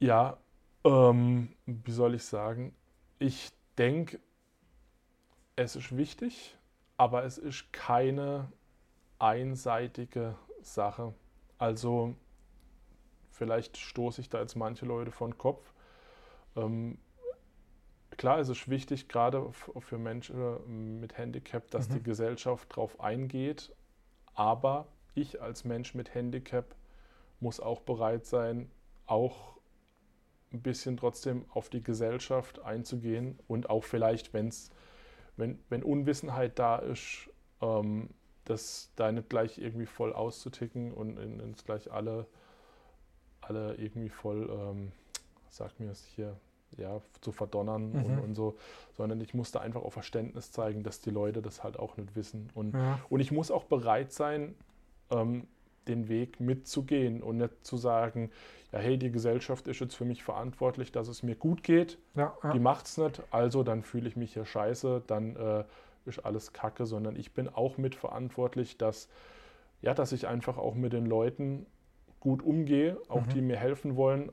Ja, 0.00 0.36
ähm, 0.84 1.50
wie 1.66 1.92
soll 1.92 2.14
ich 2.14 2.24
sagen? 2.24 2.74
Ich 3.18 3.52
denke, 3.78 4.18
es 5.54 5.76
ist 5.76 5.96
wichtig, 5.96 6.58
aber 6.96 7.24
es 7.24 7.38
ist 7.38 7.72
keine 7.72 8.50
einseitige 9.18 10.34
Sache. 10.60 11.14
Also 11.58 12.16
Vielleicht 13.32 13.76
stoße 13.78 14.20
ich 14.20 14.28
da 14.28 14.40
jetzt 14.40 14.56
manche 14.56 14.86
Leute 14.86 15.10
von 15.10 15.38
Kopf. 15.38 15.72
Ähm, 16.54 16.98
klar 18.16 18.38
ist 18.38 18.48
es 18.48 18.68
wichtig, 18.68 19.08
gerade 19.08 19.50
für 19.52 19.98
Menschen 19.98 20.40
äh, 20.40 20.58
mit 20.68 21.16
Handicap, 21.16 21.70
dass 21.70 21.88
mhm. 21.88 21.94
die 21.94 22.02
Gesellschaft 22.02 22.70
darauf 22.70 23.00
eingeht. 23.00 23.74
Aber 24.34 24.86
ich 25.14 25.40
als 25.42 25.64
Mensch 25.64 25.94
mit 25.94 26.14
Handicap 26.14 26.74
muss 27.40 27.58
auch 27.58 27.80
bereit 27.80 28.26
sein, 28.26 28.70
auch 29.06 29.56
ein 30.52 30.62
bisschen 30.62 30.96
trotzdem 30.96 31.46
auf 31.50 31.70
die 31.70 31.82
Gesellschaft 31.82 32.60
einzugehen 32.60 33.38
und 33.48 33.70
auch 33.70 33.84
vielleicht, 33.84 34.32
wenn's, 34.34 34.70
wenn, 35.36 35.58
wenn 35.70 35.82
Unwissenheit 35.82 36.58
da 36.58 36.76
ist, 36.76 37.30
ähm, 37.60 38.10
das 38.44 38.92
da 38.96 39.10
nicht 39.10 39.30
gleich 39.30 39.58
irgendwie 39.58 39.86
voll 39.86 40.12
auszuticken 40.12 40.92
und 40.92 41.16
ins 41.16 41.64
gleich 41.64 41.90
alle 41.90 42.26
alle 43.42 43.74
irgendwie 43.74 44.08
voll, 44.08 44.48
ähm, 44.50 44.92
sag 45.50 45.78
mir 45.78 45.90
es 45.90 46.04
hier, 46.16 46.36
ja, 46.78 47.00
zu 47.20 47.32
verdonnern 47.32 47.90
mhm. 47.90 48.04
und, 48.04 48.18
und, 48.18 48.34
so, 48.34 48.56
sondern 48.96 49.20
ich 49.20 49.34
musste 49.34 49.60
einfach 49.60 49.82
auch 49.82 49.92
Verständnis 49.92 50.52
zeigen, 50.52 50.82
dass 50.82 51.00
die 51.00 51.10
Leute 51.10 51.42
das 51.42 51.62
halt 51.62 51.78
auch 51.78 51.96
nicht 51.96 52.16
wissen. 52.16 52.48
Und, 52.54 52.74
ja. 52.74 52.98
und 53.10 53.20
ich 53.20 53.30
muss 53.30 53.50
auch 53.50 53.64
bereit 53.64 54.12
sein, 54.12 54.54
ähm, 55.10 55.46
den 55.88 56.08
Weg 56.08 56.40
mitzugehen 56.40 57.22
und 57.22 57.38
nicht 57.38 57.66
zu 57.66 57.76
sagen, 57.76 58.30
ja, 58.70 58.78
hey, 58.78 58.96
die 58.96 59.10
Gesellschaft 59.10 59.68
ist 59.68 59.80
jetzt 59.80 59.94
für 59.94 60.04
mich 60.04 60.22
verantwortlich, 60.22 60.92
dass 60.92 61.08
es 61.08 61.22
mir 61.22 61.34
gut 61.34 61.62
geht. 61.62 61.98
Ja, 62.14 62.36
ja. 62.42 62.52
Die 62.52 62.60
macht 62.60 62.86
es 62.86 62.98
nicht, 62.98 63.22
also 63.30 63.62
dann 63.62 63.82
fühle 63.82 64.08
ich 64.08 64.16
mich 64.16 64.32
hier 64.32 64.44
scheiße, 64.44 65.02
dann 65.06 65.36
äh, 65.36 65.64
ist 66.06 66.24
alles 66.24 66.52
Kacke, 66.52 66.86
sondern 66.86 67.16
ich 67.16 67.32
bin 67.32 67.48
auch 67.48 67.78
mitverantwortlich, 67.78 68.78
dass, 68.78 69.08
ja, 69.82 69.94
dass 69.94 70.12
ich 70.12 70.26
einfach 70.26 70.56
auch 70.56 70.74
mit 70.74 70.92
den 70.92 71.06
Leuten 71.06 71.66
gut 72.22 72.42
umgehe, 72.42 72.98
auch 73.08 73.26
mhm. 73.26 73.30
die 73.30 73.40
mir 73.40 73.56
helfen 73.56 73.96
wollen. 73.96 74.30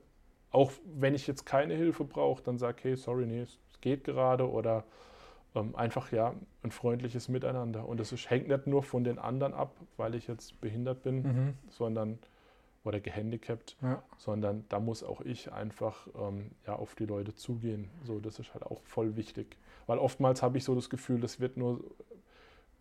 Auch 0.52 0.70
wenn 0.84 1.14
ich 1.14 1.26
jetzt 1.26 1.44
keine 1.44 1.74
Hilfe 1.74 2.04
brauche, 2.04 2.40
dann 2.42 2.56
sage, 2.56 2.78
hey, 2.82 2.96
sorry, 2.96 3.26
nee, 3.26 3.40
es 3.40 3.58
geht 3.80 4.04
gerade 4.04 4.48
oder 4.48 4.84
ähm, 5.56 5.74
einfach 5.74 6.12
ja 6.12 6.34
ein 6.62 6.70
freundliches 6.70 7.28
Miteinander. 7.28 7.88
Und 7.88 7.98
das 7.98 8.12
ist, 8.12 8.30
hängt 8.30 8.46
nicht 8.46 8.68
nur 8.68 8.84
von 8.84 9.02
den 9.02 9.18
anderen 9.18 9.54
ab, 9.54 9.74
weil 9.96 10.14
ich 10.14 10.28
jetzt 10.28 10.60
behindert 10.60 11.02
bin, 11.02 11.22
mhm. 11.22 11.54
sondern 11.68 12.20
oder 12.84 13.00
gehandicapt, 13.00 13.76
ja. 13.82 14.02
sondern 14.18 14.64
da 14.68 14.78
muss 14.78 15.02
auch 15.02 15.20
ich 15.20 15.52
einfach 15.52 16.06
ähm, 16.16 16.52
ja, 16.66 16.76
auf 16.76 16.94
die 16.94 17.06
Leute 17.06 17.34
zugehen. 17.34 17.90
So, 18.04 18.20
das 18.20 18.38
ist 18.38 18.54
halt 18.54 18.64
auch 18.64 18.80
voll 18.84 19.16
wichtig. 19.16 19.56
Weil 19.86 19.98
oftmals 19.98 20.42
habe 20.42 20.58
ich 20.58 20.64
so 20.64 20.76
das 20.76 20.88
Gefühl, 20.88 21.20
das 21.20 21.40
wird 21.40 21.56
nur, 21.56 21.82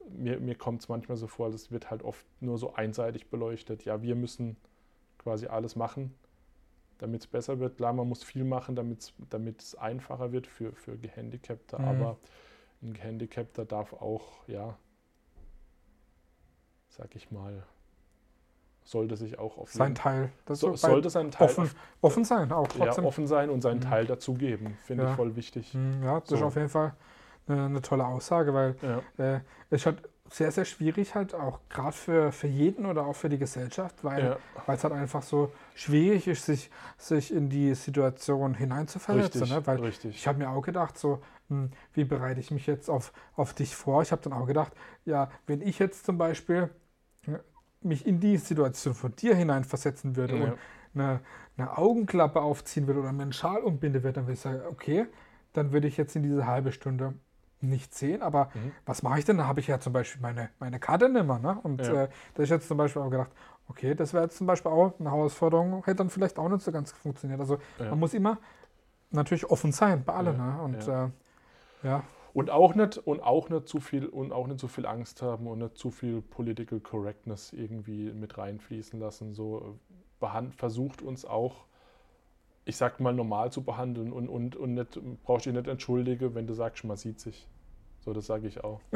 mir, 0.07 0.39
mir 0.39 0.55
kommt 0.55 0.81
es 0.81 0.87
manchmal 0.87 1.17
so 1.17 1.25
vor, 1.25 1.49
das 1.49 1.71
wird 1.71 1.89
halt 1.89 2.03
oft 2.03 2.25
nur 2.39 2.59
so 2.59 2.75
einseitig 2.75 3.29
beleuchtet. 3.29 3.83
Ja, 3.85 4.03
wir 4.03 4.15
müssen 4.15 4.55
quasi 5.29 5.45
alles 5.45 5.75
machen, 5.75 6.15
damit 6.97 7.21
es 7.21 7.27
besser 7.27 7.59
wird. 7.59 7.77
Klar, 7.77 7.93
man 7.93 8.09
muss 8.09 8.23
viel 8.23 8.43
machen, 8.43 8.75
damit 8.75 9.61
es 9.61 9.75
einfacher 9.75 10.31
wird 10.31 10.47
für, 10.47 10.73
für 10.73 10.97
Gehandicapte, 10.97 11.77
mhm. 11.77 11.85
aber 11.85 12.17
ein 12.81 12.93
Gehandicapter 12.93 13.63
darf 13.63 13.93
auch, 13.93 14.47
ja, 14.47 14.75
sag 16.87 17.15
ich 17.15 17.29
mal, 17.29 17.61
sollte 18.83 19.17
sich 19.17 19.37
auch 19.37 19.59
auf 19.59 19.71
sein 19.71 19.93
Teil, 19.93 20.31
so, 20.47 20.75
sollte 20.75 21.11
sein 21.11 21.29
Teil 21.29 21.49
offen, 21.49 21.69
offen 22.01 22.25
sein, 22.25 22.51
auch 22.51 22.67
trotzdem. 22.67 23.03
Ja, 23.03 23.07
offen 23.07 23.27
sein 23.27 23.51
und 23.51 23.61
seinen 23.61 23.81
mhm. 23.81 23.83
Teil 23.83 24.05
dazugeben, 24.07 24.77
finde 24.83 25.03
ja. 25.03 25.11
ich 25.11 25.15
voll 25.15 25.35
wichtig. 25.35 25.75
Mhm, 25.75 26.01
ja, 26.03 26.19
das 26.21 26.29
so. 26.29 26.35
ist 26.37 26.41
auf 26.41 26.55
jeden 26.55 26.69
Fall 26.69 26.95
eine, 27.47 27.65
eine 27.65 27.81
tolle 27.83 28.03
Aussage, 28.03 28.51
weil 28.51 28.75
ja. 28.81 29.35
äh, 29.35 29.41
es 29.69 29.85
hat 29.85 30.01
sehr, 30.31 30.51
sehr 30.51 30.65
schwierig 30.65 31.15
halt 31.15 31.33
auch 31.33 31.59
gerade 31.69 31.91
für, 31.91 32.31
für 32.31 32.47
jeden 32.47 32.85
oder 32.85 33.05
auch 33.05 33.15
für 33.15 33.29
die 33.29 33.37
Gesellschaft, 33.37 34.03
weil 34.03 34.23
ja. 34.23 34.37
es 34.67 34.83
halt 34.83 34.93
einfach 34.93 35.23
so 35.23 35.51
schwierig 35.75 36.27
ist, 36.27 36.45
sich, 36.45 36.69
sich 36.97 37.33
in 37.33 37.49
die 37.49 37.73
Situation 37.73 38.53
hineinzuversetzen. 38.53 39.41
Richtig, 39.41 39.57
ne? 39.57 39.67
Weil 39.67 39.79
richtig. 39.79 40.15
ich 40.15 40.27
habe 40.27 40.39
mir 40.39 40.49
auch 40.49 40.61
gedacht, 40.61 40.97
so, 40.97 41.21
hm, 41.47 41.71
wie 41.93 42.03
bereite 42.03 42.39
ich 42.39 42.51
mich 42.51 42.67
jetzt 42.67 42.89
auf, 42.89 43.11
auf 43.35 43.53
dich 43.53 43.75
vor? 43.75 44.01
Ich 44.01 44.11
habe 44.11 44.21
dann 44.21 44.33
auch 44.33 44.45
gedacht, 44.45 44.73
ja, 45.05 45.29
wenn 45.47 45.61
ich 45.61 45.79
jetzt 45.79 46.05
zum 46.05 46.17
Beispiel 46.17 46.69
mich 47.81 48.05
in 48.05 48.19
die 48.19 48.37
Situation 48.37 48.93
von 48.93 49.15
dir 49.15 49.35
hineinversetzen 49.35 50.15
würde 50.15 50.37
ja. 50.37 50.43
und 50.43 50.57
eine, 50.93 51.21
eine 51.57 51.77
Augenklappe 51.77 52.41
aufziehen 52.41 52.87
würde 52.87 52.99
oder 52.99 53.09
einen 53.09 53.33
Schal 53.33 53.61
umbinden 53.61 54.03
würde, 54.03 54.13
dann 54.13 54.25
würde 54.25 54.33
ich 54.33 54.39
sagen, 54.41 54.61
okay, 54.69 55.07
dann 55.53 55.71
würde 55.71 55.87
ich 55.87 55.97
jetzt 55.97 56.15
in 56.15 56.23
diese 56.23 56.45
halbe 56.45 56.71
Stunde 56.71 57.13
nicht 57.61 57.93
sehen, 57.93 58.21
aber 58.21 58.49
mhm. 58.53 58.71
was 58.85 59.03
mache 59.03 59.19
ich 59.19 59.25
denn? 59.25 59.37
Da 59.37 59.45
habe 59.45 59.59
ich 59.59 59.67
ja 59.67 59.79
zum 59.79 59.93
Beispiel 59.93 60.21
meine, 60.21 60.49
meine 60.59 60.79
Karte 60.79 61.09
nicht 61.09 61.25
mehr. 61.25 61.39
Ne? 61.39 61.59
Und 61.63 61.81
ja. 61.81 62.03
äh, 62.03 62.09
da 62.33 62.43
ist 62.43 62.49
jetzt 62.49 62.67
zum 62.67 62.77
Beispiel 62.77 63.01
auch 63.01 63.09
gedacht, 63.09 63.31
okay, 63.67 63.95
das 63.95 64.13
wäre 64.13 64.23
jetzt 64.23 64.37
zum 64.37 64.47
Beispiel 64.47 64.71
auch 64.71 64.93
eine 64.99 65.11
Herausforderung, 65.11 65.83
hätte 65.85 65.97
dann 65.97 66.09
vielleicht 66.09 66.39
auch 66.39 66.49
nicht 66.49 66.61
so 66.61 66.71
ganz 66.71 66.91
funktioniert. 66.91 67.39
Also 67.39 67.57
ja. 67.79 67.89
man 67.89 67.99
muss 67.99 68.13
immer 68.13 68.37
natürlich 69.11 69.49
offen 69.49 69.71
sein 69.71 70.03
bei 70.03 70.13
allen. 70.13 70.37
Ja. 70.37 70.55
Ne? 70.55 70.61
Und 70.61 70.87
äh, 70.87 71.87
ja. 71.87 72.03
Und 72.33 72.51
auch 72.51 72.75
nicht 72.75 72.97
und 72.97 73.21
auch 73.21 73.49
nicht 73.49 73.67
zu 73.67 73.79
viel 73.79 74.05
und 74.05 74.31
auch 74.31 74.47
nicht 74.47 74.59
so 74.59 74.67
viel 74.67 74.85
Angst 74.85 75.21
haben 75.21 75.47
und 75.47 75.59
nicht 75.59 75.77
zu 75.77 75.89
viel 75.89 76.21
Political 76.21 76.79
Correctness 76.79 77.51
irgendwie 77.53 78.13
mit 78.13 78.37
reinfließen 78.37 78.99
lassen. 78.99 79.33
So 79.33 79.79
behand, 80.19 80.55
versucht 80.55 81.01
uns 81.01 81.25
auch 81.25 81.65
ich 82.69 82.77
sag 82.77 82.99
mal, 82.99 83.13
normal 83.13 83.51
zu 83.51 83.63
behandeln 83.63 84.13
und, 84.13 84.29
und, 84.29 84.55
und 84.55 84.75
nicht, 84.75 84.99
brauchst 85.23 85.47
dich 85.47 85.53
nicht 85.53 85.67
entschuldigen, 85.67 86.35
wenn 86.35 86.45
du 86.45 86.53
sagst, 86.53 86.83
man 86.83 86.97
sieht 86.97 87.19
sich. 87.19 87.47
So, 88.01 88.13
das 88.13 88.27
sage 88.27 88.47
ich 88.47 88.63
auch. 88.63 88.79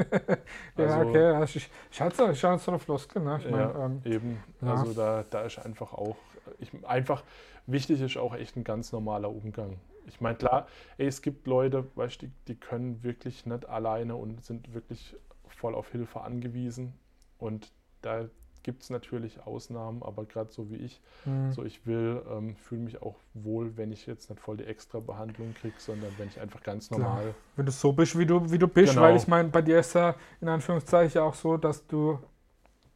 ja, 0.77 0.85
also, 0.85 1.09
okay, 1.09 1.21
ja, 1.21 1.43
ich, 1.43 1.69
ich 1.91 2.01
hatte 2.01 2.27
hatte 2.27 2.57
so 2.59 2.71
eine 2.71 2.79
Floskel, 2.79 3.21
ne? 3.21 3.37
Ich 3.39 3.45
ja, 3.45 3.73
mein, 3.75 4.01
ähm, 4.05 4.11
eben. 4.11 4.43
Ja. 4.61 4.75
Also 4.75 4.93
da, 4.93 5.25
da 5.29 5.41
ist 5.41 5.57
einfach 5.59 5.93
auch, 5.93 6.15
ich, 6.59 6.71
einfach 6.85 7.23
wichtig 7.65 7.99
ist 7.99 8.15
auch 8.15 8.35
echt 8.35 8.55
ein 8.55 8.63
ganz 8.63 8.91
normaler 8.91 9.29
Umgang. 9.29 9.79
Ich 10.05 10.21
meine, 10.21 10.37
klar, 10.37 10.67
ey, 10.97 11.07
es 11.07 11.21
gibt 11.21 11.47
Leute, 11.47 11.85
weißt 11.95 12.21
die, 12.21 12.31
die 12.47 12.55
können 12.55 13.03
wirklich 13.03 13.45
nicht 13.45 13.67
alleine 13.67 14.15
und 14.15 14.43
sind 14.45 14.73
wirklich 14.73 15.15
voll 15.47 15.73
auf 15.73 15.91
Hilfe 15.91 16.21
angewiesen. 16.21 16.93
Und 17.39 17.71
da 18.01 18.29
gibt 18.63 18.83
es 18.83 18.89
natürlich 18.89 19.45
Ausnahmen, 19.45 20.01
aber 20.01 20.25
gerade 20.25 20.51
so 20.51 20.69
wie 20.71 20.77
ich, 20.77 21.01
mhm. 21.25 21.51
so 21.51 21.63
ich 21.63 21.85
will, 21.85 22.21
ähm, 22.31 22.55
fühle 22.55 22.81
mich 22.81 23.01
auch 23.01 23.15
wohl, 23.33 23.77
wenn 23.77 23.91
ich 23.91 24.05
jetzt 24.05 24.29
nicht 24.29 24.41
voll 24.41 24.57
die 24.57 24.65
extra 24.65 24.99
Behandlung 24.99 25.53
kriege, 25.53 25.75
sondern 25.77 26.11
wenn 26.17 26.29
ich 26.29 26.39
einfach 26.39 26.63
ganz 26.63 26.89
normal. 26.89 27.21
Klar. 27.21 27.35
Wenn 27.57 27.65
du 27.65 27.71
so 27.71 27.91
bist, 27.91 28.17
wie 28.17 28.25
du, 28.25 28.51
wie 28.51 28.57
du 28.57 28.67
bist, 28.67 28.93
genau. 28.93 29.03
weil 29.05 29.17
ich 29.17 29.27
meine, 29.27 29.49
bei 29.49 29.61
dir 29.61 29.79
ist 29.79 29.93
ja 29.93 30.15
in 30.41 30.47
Anführungszeichen 30.47 31.21
auch 31.21 31.35
so, 31.35 31.57
dass 31.57 31.85
du 31.85 32.19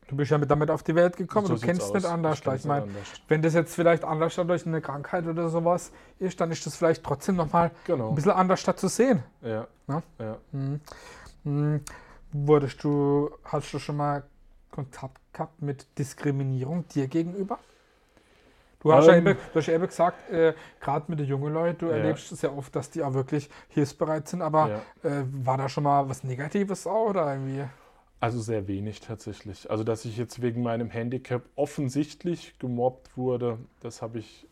Du 0.08 0.16
bist 0.16 0.32
ja 0.32 0.38
damit 0.38 0.72
auf 0.72 0.84
die 0.84 0.96
Welt 0.96 1.18
gekommen, 1.18 1.48
so 1.48 1.56
du 1.56 1.60
kennst 1.60 1.82
es 1.82 1.94
nicht 1.94 2.06
anders. 2.06 2.40
Ich, 2.40 2.48
ich 2.48 2.64
meine, 2.64 2.88
wenn 3.28 3.42
das 3.42 3.54
jetzt 3.54 3.76
vielleicht 3.76 4.06
anders 4.06 4.36
durch 4.36 4.66
eine 4.66 4.80
Krankheit 4.80 5.28
oder 5.28 5.50
sowas 5.50 5.92
ist, 6.18 6.40
dann 6.40 6.50
ist 6.50 6.66
das 6.66 6.78
vielleicht 6.78 7.04
trotzdem 7.04 7.36
nochmal 7.36 7.72
genau. 7.84 8.10
ein 8.10 8.16
bisschen 8.16 8.32
anders 8.32 8.64
da 8.64 8.74
zu 8.74 8.88
sehen. 8.88 9.22
Ja. 9.42 9.68
ja? 9.90 10.04
ja. 10.18 10.38
Mhm. 10.54 10.80
Mhm. 11.44 11.82
Wurdest 12.32 12.82
du, 12.86 13.32
hast 13.44 13.74
du 13.74 13.80
schon 13.80 13.98
mal 13.98 14.24
Kontakt 14.78 15.20
gehabt 15.34 15.60
mit 15.60 15.88
Diskriminierung 15.98 16.88
dir 16.90 17.08
gegenüber? 17.08 17.58
Du 18.80 18.94
hast, 18.94 19.08
ähm, 19.08 19.26
ja, 19.26 19.32
eben, 19.32 19.40
du 19.52 19.60
hast 19.60 19.66
ja 19.66 19.74
eben 19.74 19.88
gesagt, 19.88 20.30
äh, 20.30 20.54
gerade 20.80 21.06
mit 21.08 21.20
den 21.20 21.26
jungen 21.26 21.52
Leuten, 21.52 21.80
du 21.80 21.86
ja. 21.88 21.94
erlebst 21.98 22.32
es 22.32 22.44
ja 22.44 22.52
oft, 22.52 22.76
dass 22.76 22.92
die 22.92 23.02
auch 23.02 23.16
wirklich 23.16 23.50
hilfsbereit 23.70 24.28
sind, 24.28 24.44
aber 24.44 24.84
ja. 25.04 25.10
äh, 25.10 25.24
war 25.32 25.58
da 25.58 25.68
schon 25.68 25.84
mal 25.84 26.08
was 26.08 26.24
Negatives 26.24 26.86
auch 26.86 27.10
oder 27.10 27.34
irgendwie? 27.34 27.64
Also 28.20 28.40
sehr 28.40 28.68
wenig 28.68 29.02
tatsächlich. 29.02 29.70
Also 29.72 29.84
dass 29.84 30.06
ich 30.06 30.16
jetzt 30.16 30.44
wegen 30.44 30.62
meinem 30.62 30.92
Handicap 30.92 31.42
offensichtlich 31.56 32.60
gemobbt 32.60 33.18
wurde, 33.18 33.58
das 33.80 34.04
habe 34.04 34.20
ich 34.20 34.48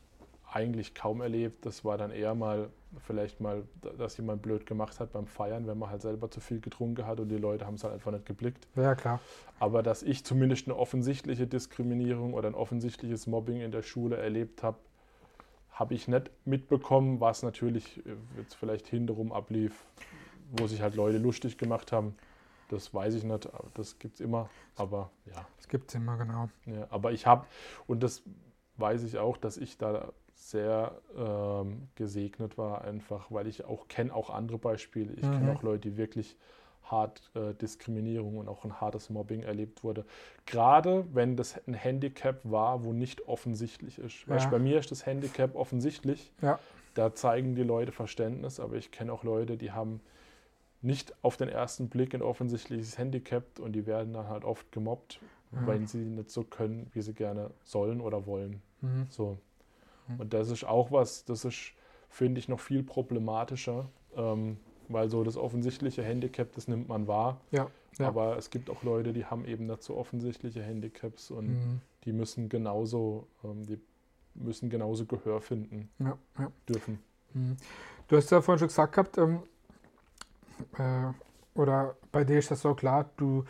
eigentlich 0.51 0.95
kaum 0.95 1.21
erlebt. 1.21 1.67
Das 1.67 1.85
war 1.85 1.99
dann 1.99 2.09
eher 2.09 2.33
mal 2.33 2.69
vielleicht 2.99 3.41
mal, 3.41 3.63
dass 3.97 4.17
jemand 4.17 4.41
blöd 4.41 4.65
gemacht 4.65 4.99
hat 4.99 5.11
beim 5.13 5.27
Feiern, 5.27 5.67
wenn 5.67 5.77
man 5.77 5.89
halt 5.89 6.01
selber 6.01 6.29
zu 6.29 6.39
viel 6.39 6.59
getrunken 6.59 7.05
hat 7.05 7.19
und 7.19 7.29
die 7.29 7.37
Leute 7.37 7.65
haben 7.65 7.75
es 7.75 7.83
halt 7.83 7.93
einfach 7.93 8.11
nicht 8.11 8.25
geblickt. 8.25 8.67
Ja, 8.75 8.95
klar. 8.95 9.19
Aber 9.59 9.83
dass 9.83 10.03
ich 10.03 10.23
zumindest 10.23 10.67
eine 10.67 10.77
offensichtliche 10.77 11.47
Diskriminierung 11.47 12.33
oder 12.33 12.47
ein 12.47 12.55
offensichtliches 12.55 13.27
Mobbing 13.27 13.61
in 13.61 13.71
der 13.71 13.81
Schule 13.81 14.17
erlebt 14.17 14.63
habe, 14.63 14.77
habe 15.71 15.93
ich 15.93 16.07
nicht 16.07 16.31
mitbekommen, 16.45 17.19
was 17.19 17.43
natürlich 17.43 18.01
jetzt 18.37 18.55
vielleicht 18.55 18.87
hinterrum 18.87 19.31
ablief, 19.31 19.85
wo 20.51 20.67
sich 20.67 20.81
halt 20.81 20.95
Leute 20.95 21.17
lustig 21.17 21.57
gemacht 21.57 21.91
haben. 21.91 22.15
Das 22.69 22.93
weiß 22.93 23.13
ich 23.13 23.23
nicht, 23.23 23.47
das 23.75 23.99
gibt 23.99 24.15
es 24.15 24.21
immer, 24.21 24.49
aber 24.75 25.11
ja. 25.25 25.45
Das 25.57 25.67
gibt 25.67 25.89
es 25.89 25.95
immer, 25.95 26.17
genau. 26.17 26.49
Ja, 26.65 26.87
aber 26.89 27.11
ich 27.11 27.27
habe, 27.27 27.45
und 27.87 28.01
das 28.01 28.23
weiß 28.77 29.03
ich 29.03 29.17
auch, 29.17 29.37
dass 29.37 29.57
ich 29.57 29.77
da 29.77 30.11
sehr 30.33 30.99
ähm, 31.17 31.87
gesegnet 31.95 32.57
war, 32.57 32.83
einfach, 32.83 33.31
weil 33.31 33.47
ich 33.47 33.65
auch 33.65 33.87
kenne 33.87 34.13
auch 34.13 34.29
andere 34.29 34.57
Beispiele. 34.57 35.13
Ich 35.13 35.23
mhm. 35.23 35.31
kenne 35.31 35.53
auch 35.53 35.63
Leute, 35.63 35.89
die 35.89 35.97
wirklich 35.97 36.37
hart 36.83 37.31
äh, 37.33 37.53
Diskriminierung 37.53 38.37
und 38.37 38.47
auch 38.47 38.63
ein 38.63 38.79
hartes 38.79 39.09
Mobbing 39.09 39.41
erlebt 39.43 39.83
wurde. 39.83 40.05
Gerade 40.45 41.05
wenn 41.13 41.35
das 41.35 41.59
ein 41.67 41.73
Handicap 41.73 42.41
war, 42.43 42.83
wo 42.83 42.93
nicht 42.93 43.27
offensichtlich 43.27 43.97
ist. 43.97 44.27
Ja. 44.27 44.35
Weißt, 44.35 44.51
bei 44.51 44.59
mir 44.59 44.77
ist 44.77 44.91
das 44.91 45.05
Handicap 45.05 45.55
offensichtlich. 45.55 46.31
Ja. 46.41 46.59
Da 46.93 47.13
zeigen 47.13 47.55
die 47.55 47.63
Leute 47.63 47.91
Verständnis, 47.91 48.59
aber 48.59 48.75
ich 48.75 48.91
kenne 48.91 49.11
auch 49.11 49.23
Leute, 49.23 49.57
die 49.57 49.71
haben 49.71 50.01
nicht 50.81 51.13
auf 51.23 51.35
den 51.35 51.49
ersten 51.49 51.89
Blick 51.89 52.13
ein 52.13 52.21
offensichtliches 52.21 52.97
Handicap 52.97 53.59
und 53.59 53.73
die 53.73 53.87
werden 53.87 54.13
dann 54.13 54.27
halt 54.27 54.45
oft 54.45 54.71
gemobbt, 54.71 55.19
mhm. 55.51 55.67
weil 55.67 55.87
sie 55.87 55.99
nicht 55.99 56.29
so 56.29 56.43
können, 56.43 56.89
wie 56.93 57.01
sie 57.01 57.13
gerne 57.13 57.51
sollen 57.63 58.01
oder 58.01 58.25
wollen. 58.25 58.61
Mhm. 58.81 59.07
So. 59.09 59.37
Mhm. 60.07 60.19
Und 60.19 60.33
das 60.33 60.49
ist 60.49 60.63
auch 60.63 60.91
was, 60.91 61.25
das 61.25 61.45
ist, 61.45 61.73
finde 62.09 62.39
ich, 62.39 62.47
noch 62.47 62.59
viel 62.59 62.83
problematischer, 62.83 63.89
ähm, 64.15 64.57
weil 64.87 65.09
so 65.09 65.23
das 65.23 65.37
offensichtliche 65.37 66.03
Handicap, 66.03 66.51
das 66.53 66.67
nimmt 66.67 66.87
man 66.87 67.07
wahr. 67.07 67.41
Ja, 67.51 67.69
ja. 67.97 68.07
Aber 68.07 68.37
es 68.37 68.49
gibt 68.49 68.69
auch 68.69 68.83
Leute, 68.83 69.13
die 69.13 69.25
haben 69.25 69.45
eben 69.45 69.73
so 69.79 69.95
offensichtliche 69.95 70.61
Handicaps 70.61 71.31
und 71.31 71.47
mhm. 71.47 71.81
die 72.03 72.13
müssen 72.13 72.49
genauso, 72.49 73.27
ähm, 73.43 73.65
die 73.65 73.79
müssen 74.35 74.69
genauso 74.69 75.05
Gehör 75.05 75.41
finden 75.41 75.89
ja, 75.99 76.17
dürfen. 76.67 76.99
Mhm. 77.33 77.57
Du 78.07 78.17
hast 78.17 78.29
ja 78.31 78.41
vorhin 78.41 78.59
schon 78.59 78.67
gesagt 78.67 78.93
gehabt, 78.93 79.17
ähm, 79.17 79.43
äh, 80.77 81.13
oder 81.59 81.95
bei 82.11 82.23
dir 82.23 82.37
ist 82.37 82.51
das 82.51 82.61
so 82.61 82.75
klar, 82.75 83.09
du, 83.17 83.45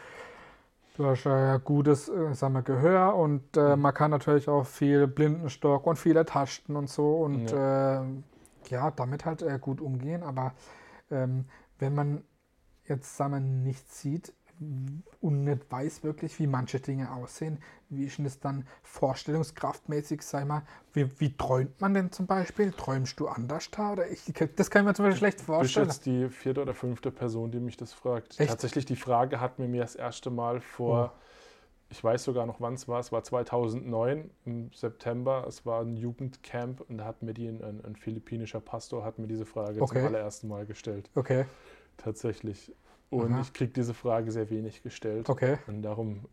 du 0.96 1.06
hast 1.06 1.26
ja 1.26 1.58
gutes 1.58 2.10
äh, 2.10 2.34
sagen 2.34 2.54
wir, 2.54 2.62
Gehör 2.62 3.16
und 3.16 3.58
äh, 3.58 3.76
mhm. 3.76 3.82
man 3.82 3.94
kann 3.94 4.12
natürlich 4.12 4.48
auch 4.48 4.66
viel 4.66 5.08
Blindenstock 5.08 5.86
und 5.86 5.98
viele 5.98 6.26
Tasten 6.26 6.76
und 6.76 6.90
so 6.90 7.18
und 7.18 7.52
ja, 7.52 8.02
äh, 8.02 8.06
ja 8.70 8.92
damit 8.92 9.26
halt 9.26 9.42
äh, 9.42 9.60
gut 9.60 9.82
umgehen. 9.82 10.24
Aber 10.24 10.54
ähm, 11.12 11.46
wenn 11.80 11.94
man 11.94 12.24
jetzt 12.88 13.18
sagen 13.18 13.34
wir, 13.34 13.40
nichts 13.40 14.02
sieht, 14.02 14.34
und 15.22 15.44
nicht 15.44 15.70
weiß 15.70 16.04
wirklich, 16.04 16.40
wie 16.40 16.48
manche 16.48 16.80
Dinge 16.80 17.12
aussehen. 17.12 17.60
Wie 17.90 18.06
ist 18.06 18.18
denn 18.18 18.26
das 18.26 18.40
dann 18.40 18.66
vorstellungskraftmäßig, 18.84 20.22
sag 20.22 20.48
mal, 20.48 20.64
wie, 20.94 21.20
wie 21.20 21.36
träumt 21.36 21.80
man 21.82 21.94
denn 21.94 22.12
zum 22.12 22.26
Beispiel? 22.26 22.72
Träumst 22.72 23.20
du 23.20 23.28
anders 23.28 23.70
da? 23.72 23.94
Oder 23.94 24.10
ich, 24.10 24.22
das 24.56 24.70
kann 24.70 24.84
ich 24.84 24.88
mir 24.88 24.94
zum 24.94 25.06
Beispiel 25.06 25.18
schlecht 25.18 25.42
vorstellen. 25.42 25.88
Du 25.88 25.90
bist 25.90 26.06
jetzt 26.06 26.06
die 26.06 26.30
vierte 26.30 26.62
oder 26.62 26.74
fünfte 26.74 27.12
Person, 27.12 27.52
die 27.52 27.60
mich 27.60 27.76
das 27.76 27.94
fragt. 27.94 28.40
Echt? 28.40 28.50
Tatsächlich, 28.50 28.86
die 28.86 28.96
Frage 28.96 29.40
hat 29.40 29.60
mir 29.60 29.68
das 29.82 29.96
erste 29.96 30.30
Mal 30.30 30.62
vor, 30.62 31.14
oh. 31.14 31.20
ich 31.90 32.02
weiß 32.02 32.24
sogar 32.24 32.46
noch, 32.46 32.62
wann 32.62 32.76
es 32.76 32.88
war, 32.88 33.00
es 33.00 33.12
war 33.12 33.24
2009 33.24 34.30
im 34.46 34.72
September, 34.72 35.46
es 35.48 35.66
war 35.66 35.82
ein 35.82 35.98
Jugendcamp 35.98 36.82
und 36.88 37.00
da 37.00 37.06
hat 37.06 37.24
mir 37.24 37.34
die, 37.34 37.48
ein, 37.48 37.84
ein 37.84 37.96
philippinischer 37.96 38.62
Pastor 38.62 39.04
hat 39.04 39.20
mir 39.20 39.28
diese 39.28 39.46
Frage 39.46 39.82
okay. 39.82 40.00
zum 40.00 40.08
allerersten 40.08 40.48
Mal 40.48 40.66
gestellt. 40.66 41.10
Okay. 41.14 41.46
Tatsächlich. 41.98 42.74
Und 43.10 43.34
Aha. 43.34 43.42
ich 43.42 43.54
kriege 43.54 43.72
diese 43.72 43.94
Frage 43.94 44.32
sehr 44.32 44.50
wenig 44.50 44.84
gestellt. 44.84 45.30
Okay. 45.30 45.58
Und 45.68 45.84
darum 45.84 46.26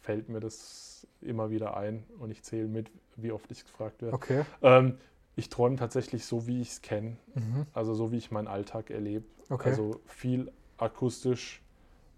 fällt 0.00 0.28
mir 0.28 0.40
das 0.40 1.06
immer 1.20 1.50
wieder 1.50 1.76
ein 1.76 2.04
und 2.18 2.30
ich 2.30 2.42
zähle 2.42 2.66
mit, 2.66 2.90
wie 3.16 3.32
oft 3.32 3.50
ich 3.50 3.64
gefragt 3.64 4.02
werde. 4.02 4.14
Okay. 4.14 4.44
Ähm, 4.62 4.98
ich 5.36 5.48
träume 5.48 5.76
tatsächlich 5.76 6.24
so, 6.24 6.46
wie 6.46 6.60
ich 6.60 6.70
es 6.70 6.82
kenne. 6.82 7.16
Mhm. 7.34 7.66
Also 7.72 7.94
so, 7.94 8.12
wie 8.12 8.16
ich 8.16 8.30
meinen 8.30 8.48
Alltag 8.48 8.90
erlebe. 8.90 9.24
Okay. 9.48 9.70
Also 9.70 10.00
viel 10.06 10.50
akustisch 10.78 11.62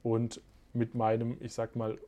und 0.03 0.41
mit 0.73 0.95
meinem, 0.95 1.37
ich 1.41 1.53
sag 1.53 1.77
mal, 1.77 1.99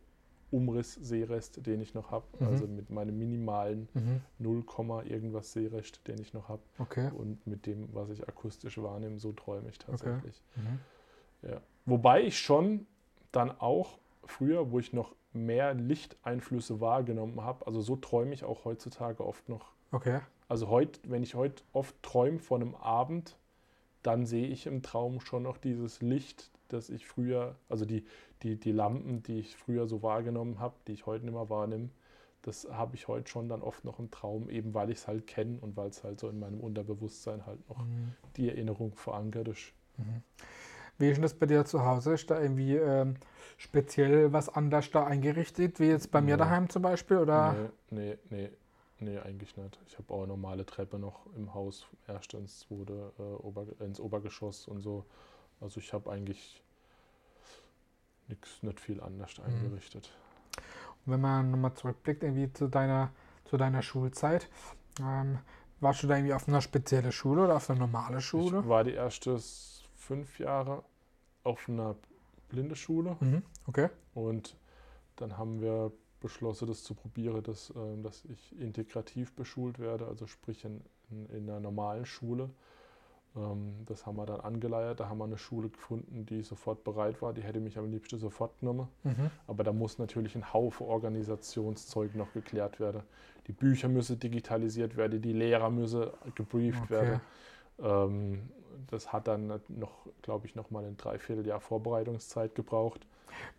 Umriss-Seerest, 0.51 1.67
den 1.67 1.81
ich 1.81 1.95
noch 1.95 2.13
habe. 2.13 2.25
Mhm. 2.39 2.47
Also 2.47 2.67
mit 2.67 2.91
meinem 2.91 3.19
minimalen 3.19 3.89
mhm. 3.95 4.21
0, 4.39 4.65
irgendwas 5.05 5.53
Seerest, 5.53 6.07
den 6.07 6.21
ich 6.21 6.33
noch 6.33 6.49
habe. 6.49 6.63
Okay. 6.79 7.11
Und 7.13 7.45
mit 7.47 7.67
dem, 7.67 7.89
was 7.93 8.11
ich 8.11 8.27
akustisch 8.29 8.79
wahrnehme, 8.79 9.19
so 9.19 9.33
träume 9.33 9.69
ich 9.69 9.79
tatsächlich. 9.79 10.43
Okay. 10.57 10.69
Mhm. 10.69 10.79
Ja. 11.49 11.61
Wobei 11.87 12.23
ich 12.23 12.39
schon 12.39 12.87
dann 13.33 13.51
auch 13.51 13.99
früher, 14.25 14.71
wo 14.71 14.79
ich 14.79 14.93
noch 14.93 15.15
mehr 15.33 15.75
Lichteinflüsse 15.75 16.81
wahrgenommen 16.81 17.43
habe, 17.43 17.67
also 17.67 17.81
so 17.81 17.97
träume 17.97 18.33
ich 18.33 18.45
auch 18.45 18.65
heutzutage 18.65 19.27
oft 19.27 19.49
noch. 19.49 19.73
Okay. 19.91 20.21
Also 20.49 20.69
heute, 20.69 21.01
wenn 21.05 21.23
ich 21.23 21.35
heute 21.35 21.63
oft 21.73 21.95
träume 22.03 22.39
von 22.39 22.63
einem 22.63 22.75
Abend, 22.75 23.37
dann 24.03 24.27
sehe 24.27 24.47
ich 24.47 24.67
im 24.67 24.83
Traum 24.83 25.21
schon 25.21 25.43
noch 25.43 25.57
dieses 25.57 26.03
Licht, 26.03 26.51
das 26.69 26.91
ich 26.91 27.07
früher, 27.07 27.57
also 27.69 27.85
die, 27.85 28.05
die, 28.43 28.57
die 28.57 28.73
Lampen, 28.73 29.23
die 29.23 29.41
ich 29.41 29.57
früher 29.57 29.87
so 29.87 30.03
wahrgenommen 30.03 30.59
habe, 30.59 30.75
die 30.87 30.93
ich 30.93 31.07
heute 31.07 31.25
nicht 31.25 31.35
mehr 31.35 31.49
wahrnehme, 31.51 31.89
das 32.43 32.69
habe 32.71 32.95
ich 32.95 33.09
heute 33.09 33.31
schon 33.31 33.49
dann 33.49 33.63
oft 33.63 33.85
noch 33.85 33.99
im 33.99 34.11
Traum, 34.11 34.51
eben 34.51 34.75
weil 34.75 34.91
ich 34.91 34.99
es 34.99 35.09
halt 35.09 35.27
kenne 35.27 35.59
und 35.61 35.77
weil 35.77 35.89
es 35.89 36.05
halt 36.05 36.21
so 36.21 36.29
in 36.29 36.39
meinem 36.39 36.61
Unterbewusstsein 36.61 37.47
halt 37.47 37.67
noch 37.71 37.79
mhm. 37.79 38.13
die 38.37 38.51
Erinnerung 38.51 38.95
verankert 38.95 39.49
ist. 39.49 39.73
Mhm. 39.97 40.23
Wie 40.99 41.09
ist 41.09 41.17
denn 41.17 41.23
das 41.23 41.35
bei 41.35 41.47
dir 41.47 41.65
zu 41.65 41.85
Hause? 41.85 42.15
Ist 42.15 42.31
da 42.31 42.41
irgendwie 42.41 42.77
ähm, 42.77 43.17
speziell 43.57 44.33
was 44.33 44.49
anders 44.49 44.91
da 44.91 45.05
eingerichtet, 45.05 45.81
wie 45.81 45.87
jetzt 45.87 46.11
bei 46.11 46.21
nee. 46.21 46.33
mir 46.33 46.37
daheim 46.37 46.69
zum 46.69 46.83
Beispiel? 46.83 47.19
Oder? 47.19 47.71
Nee, 47.91 48.01
nee, 48.01 48.19
nee, 48.31 48.51
nee 49.01 49.19
eigentlich 49.19 49.57
nicht. 49.57 49.79
Ich 49.87 49.99
habe 49.99 50.13
auch 50.15 50.19
eine 50.19 50.29
normale 50.29 50.65
Treppe 50.65 50.99
noch 50.99 51.27
im 51.37 51.53
Haus, 51.53 51.87
erst 52.07 52.35
ins 52.35 52.61
zweite, 52.61 53.13
äh, 53.19 53.23
Ober, 53.23 53.67
ins 53.81 54.01
Obergeschoss 54.01 54.69
und 54.69 54.81
so. 54.81 55.05
Also 55.61 55.81
ich 55.81 55.93
habe 55.93 56.11
eigentlich 56.11 56.63
nichts, 58.29 58.63
nicht 58.63 58.81
viel 58.81 59.01
anders 59.01 59.39
mhm. 59.39 59.45
eingerichtet. 59.45 60.11
Und 61.07 61.13
wenn 61.13 61.21
man 61.21 61.51
nochmal 61.51 61.75
zurückblickt, 61.75 62.23
irgendwie 62.23 62.53
zu 62.53 62.69
deiner, 62.69 63.11
zu 63.45 63.57
deiner 63.57 63.83
Schulzeit, 63.83 64.49
ähm, 65.01 65.39
warst 65.81 66.03
du 66.03 66.07
da 66.07 66.17
irgendwie 66.17 66.35
auf 66.35 66.49
einer 66.49 66.61
speziellen 66.61 67.13
Schule 67.13 67.45
oder 67.45 67.57
auf 67.57 67.69
einer 67.69 67.81
normalen 67.81 68.21
Schule? 68.21 68.61
Ich 68.61 68.69
war 68.69 68.85
die 68.85 68.95
erste 68.95 69.39
fünf 70.05 70.38
Jahre 70.38 70.85
auf 71.43 71.69
einer 71.69 71.97
Blindeschule. 72.49 73.17
Mhm. 73.21 73.43
Okay. 73.67 73.88
Und 74.14 74.57
dann 75.17 75.37
haben 75.38 75.61
wir 75.61 75.93
beschlossen, 76.21 76.69
das 76.69 76.83
zu 76.83 76.95
probieren, 76.95 77.43
dass, 77.43 77.71
äh, 77.71 78.03
dass 78.03 78.25
ich 78.27 78.59
integrativ 78.59 79.35
beschult 79.35 79.79
werde, 79.79 80.07
also 80.07 80.27
sprich 80.27 80.64
in, 80.64 80.81
in, 81.11 81.27
in 81.27 81.51
einer 81.51 81.61
normalen 81.61 82.07
Schule. 82.07 82.51
Ähm, 83.37 83.75
das 83.87 84.07
haben 84.07 84.17
wir 84.17 84.27
dann 84.27 84.40
angeleiert. 84.40 85.01
Da 85.01 85.09
haben 85.09 85.19
wir 85.19 85.25
eine 85.25 85.38
Schule 85.38 85.69
gefunden, 85.69 86.25
die 86.27 86.43
sofort 86.43 86.85
bereit 86.85 87.21
war. 87.21 87.33
Die 87.33 87.43
hätte 87.43 87.61
mich 87.61 87.79
am 87.79 87.90
liebsten 87.90 88.19
sofort 88.19 88.59
genommen. 88.59 88.88
Mhm. 89.03 89.31
Aber 89.47 89.64
da 89.64 89.73
muss 89.73 89.99
natürlich 89.99 90.35
ein 90.35 90.53
Haufen 90.53 90.87
Organisationszeug 90.87 92.14
noch 92.14 92.33
geklärt 92.33 92.81
werden. 92.81 93.03
Die 93.47 93.53
Bücher 93.53 93.88
müssen 93.88 94.19
digitalisiert 94.19 94.97
werden, 94.97 95.21
die 95.21 95.33
Lehrer 95.33 95.71
müssen 95.71 96.07
gebrieft 96.35 96.83
okay. 96.85 96.90
werden. 96.90 97.21
Ähm, 97.79 98.49
das 98.91 99.13
hat 99.13 99.29
dann 99.29 99.61
noch, 99.69 100.07
glaube 100.23 100.47
ich, 100.47 100.55
noch 100.55 100.71
mal 100.71 100.85
ein 100.85 100.97
Dreivierteljahr 100.97 101.61
Vorbereitungszeit 101.61 102.55
gebraucht. 102.55 103.07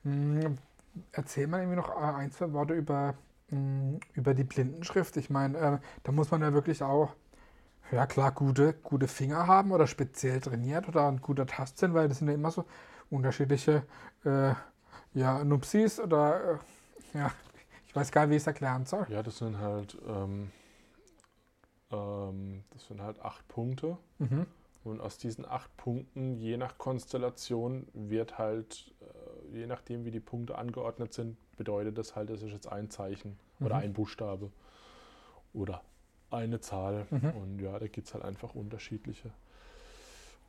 Hm, 0.03 0.57
erzähl 1.11 1.47
mal 1.47 1.59
irgendwie 1.59 1.77
noch 1.77 1.89
äh, 1.89 2.15
ein, 2.15 2.31
zwei 2.31 2.53
Worte 2.53 2.73
über, 2.73 3.15
mh, 3.49 3.59
mm, 3.59 3.99
über 4.13 4.33
die 4.33 4.43
Blindenschrift. 4.43 5.17
Ich 5.17 5.29
meine, 5.29 5.57
äh, 5.57 5.77
da 6.03 6.11
muss 6.11 6.31
man 6.31 6.41
ja 6.41 6.53
wirklich 6.53 6.83
auch, 6.83 7.15
ja 7.91 8.05
klar, 8.05 8.31
gute, 8.31 8.73
gute 8.73 9.07
Finger 9.07 9.47
haben 9.47 9.71
oder 9.71 9.87
speziell 9.87 10.41
trainiert 10.41 10.87
oder 10.87 11.07
ein 11.07 11.21
guter 11.21 11.45
Tastsinn, 11.45 11.93
weil 11.93 12.07
das 12.07 12.19
sind 12.19 12.27
ja 12.27 12.33
immer 12.33 12.51
so 12.51 12.65
unterschiedliche 13.09 13.83
äh, 14.23 14.53
ja, 15.13 15.43
Nupsis 15.43 15.99
oder 15.99 16.59
äh, 17.13 17.17
ja, 17.17 17.31
ich 17.87 17.95
weiß 17.95 18.11
gar 18.11 18.21
nicht, 18.21 18.31
wie 18.31 18.35
ich 18.35 18.43
es 18.43 18.47
erklären 18.47 18.85
soll. 18.85 19.05
Ja, 19.09 19.21
das 19.21 19.37
sind 19.37 19.59
halt 19.59 19.97
ähm, 20.07 20.51
ähm, 21.91 22.63
das 22.71 22.85
sind 22.87 23.01
halt 23.01 23.19
acht 23.21 23.47
Punkte. 23.47 23.97
Mhm. 24.19 24.45
Und 24.85 25.01
aus 25.01 25.17
diesen 25.17 25.45
acht 25.47 25.75
Punkten, 25.77 26.37
je 26.37 26.57
nach 26.57 26.77
Konstellation, 26.77 27.87
wird 27.93 28.37
halt, 28.37 28.93
äh, 29.01 29.57
je 29.57 29.65
nachdem 29.65 30.05
wie 30.05 30.11
die 30.11 30.19
Punkte 30.19 30.59
angeordnet 30.59 31.11
sind, 31.11 31.37
bedeutet 31.57 31.97
das 31.97 32.15
halt, 32.15 32.29
das 32.29 32.43
ist 32.43 32.51
jetzt 32.51 32.71
ein 32.71 32.91
Zeichen 32.91 33.39
mhm. 33.57 33.65
oder 33.65 33.77
ein 33.77 33.93
Buchstabe 33.93 34.51
oder 35.53 35.81
eine 36.29 36.59
Zahl. 36.59 37.07
Mhm. 37.09 37.31
Und 37.31 37.59
ja, 37.61 37.79
da 37.79 37.87
gibt 37.87 38.07
es 38.07 38.13
halt 38.13 38.23
einfach 38.23 38.53
unterschiedliche, 38.53 39.31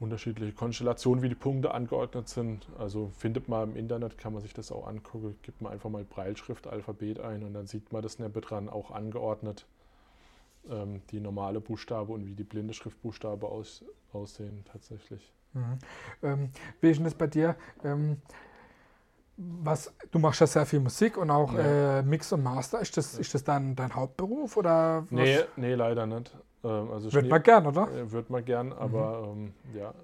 unterschiedliche 0.00 0.52
Konstellationen, 0.52 1.22
wie 1.22 1.30
die 1.30 1.34
Punkte 1.34 1.72
angeordnet 1.72 2.28
sind. 2.28 2.68
Also 2.78 3.08
findet 3.16 3.48
man 3.48 3.70
im 3.70 3.76
Internet, 3.76 4.18
kann 4.18 4.34
man 4.34 4.42
sich 4.42 4.52
das 4.52 4.70
auch 4.70 4.86
angucken, 4.86 5.38
gibt 5.40 5.62
man 5.62 5.72
einfach 5.72 5.88
mal 5.88 6.04
Breilschrift, 6.04 6.66
Alphabet 6.66 7.20
ein 7.20 7.42
und 7.42 7.54
dann 7.54 7.66
sieht 7.66 7.90
man 7.90 8.02
das 8.02 8.18
dran 8.18 8.68
auch 8.68 8.90
angeordnet 8.90 9.66
ähm, 10.70 11.02
die 11.10 11.20
normale 11.20 11.60
Buchstabe 11.60 12.12
und 12.12 12.26
wie 12.26 12.34
die 12.34 12.44
blinde 12.44 12.74
Schriftbuchstabe 12.74 13.46
aus, 13.46 13.84
aussehen 14.12 14.64
tatsächlich. 14.70 15.32
Mhm. 15.52 15.78
Ähm, 16.22 16.50
wie 16.80 16.90
ist 16.90 16.96
denn 16.96 17.04
das 17.04 17.14
bei 17.14 17.26
dir? 17.26 17.56
Ähm, 17.84 18.18
was, 19.36 19.92
du 20.10 20.18
machst 20.18 20.40
ja 20.40 20.46
sehr 20.46 20.64
viel 20.64 20.80
Musik 20.80 21.18
und 21.18 21.30
auch 21.30 21.52
ja. 21.52 21.98
äh, 21.98 22.02
Mix 22.02 22.32
und 22.32 22.42
Master. 22.42 22.80
Ist 22.80 22.96
das, 22.96 23.14
ja. 23.14 23.20
ist 23.20 23.34
das 23.34 23.44
dann 23.44 23.76
dein 23.76 23.94
Hauptberuf? 23.94 24.56
Oder 24.56 25.02
was? 25.02 25.10
Nee, 25.10 25.40
nee, 25.56 25.74
leider 25.74 26.06
nicht. 26.06 26.34
Ähm, 26.64 26.90
also 26.90 27.12
wird 27.12 27.28
man 27.28 27.42
gern, 27.42 27.66
oder? 27.66 27.90
Äh, 27.92 28.10
wird 28.12 28.30
man 28.30 28.44
gern, 28.44 28.72
aber 28.72 29.34
mhm. 29.34 29.52
ja. 29.74 29.94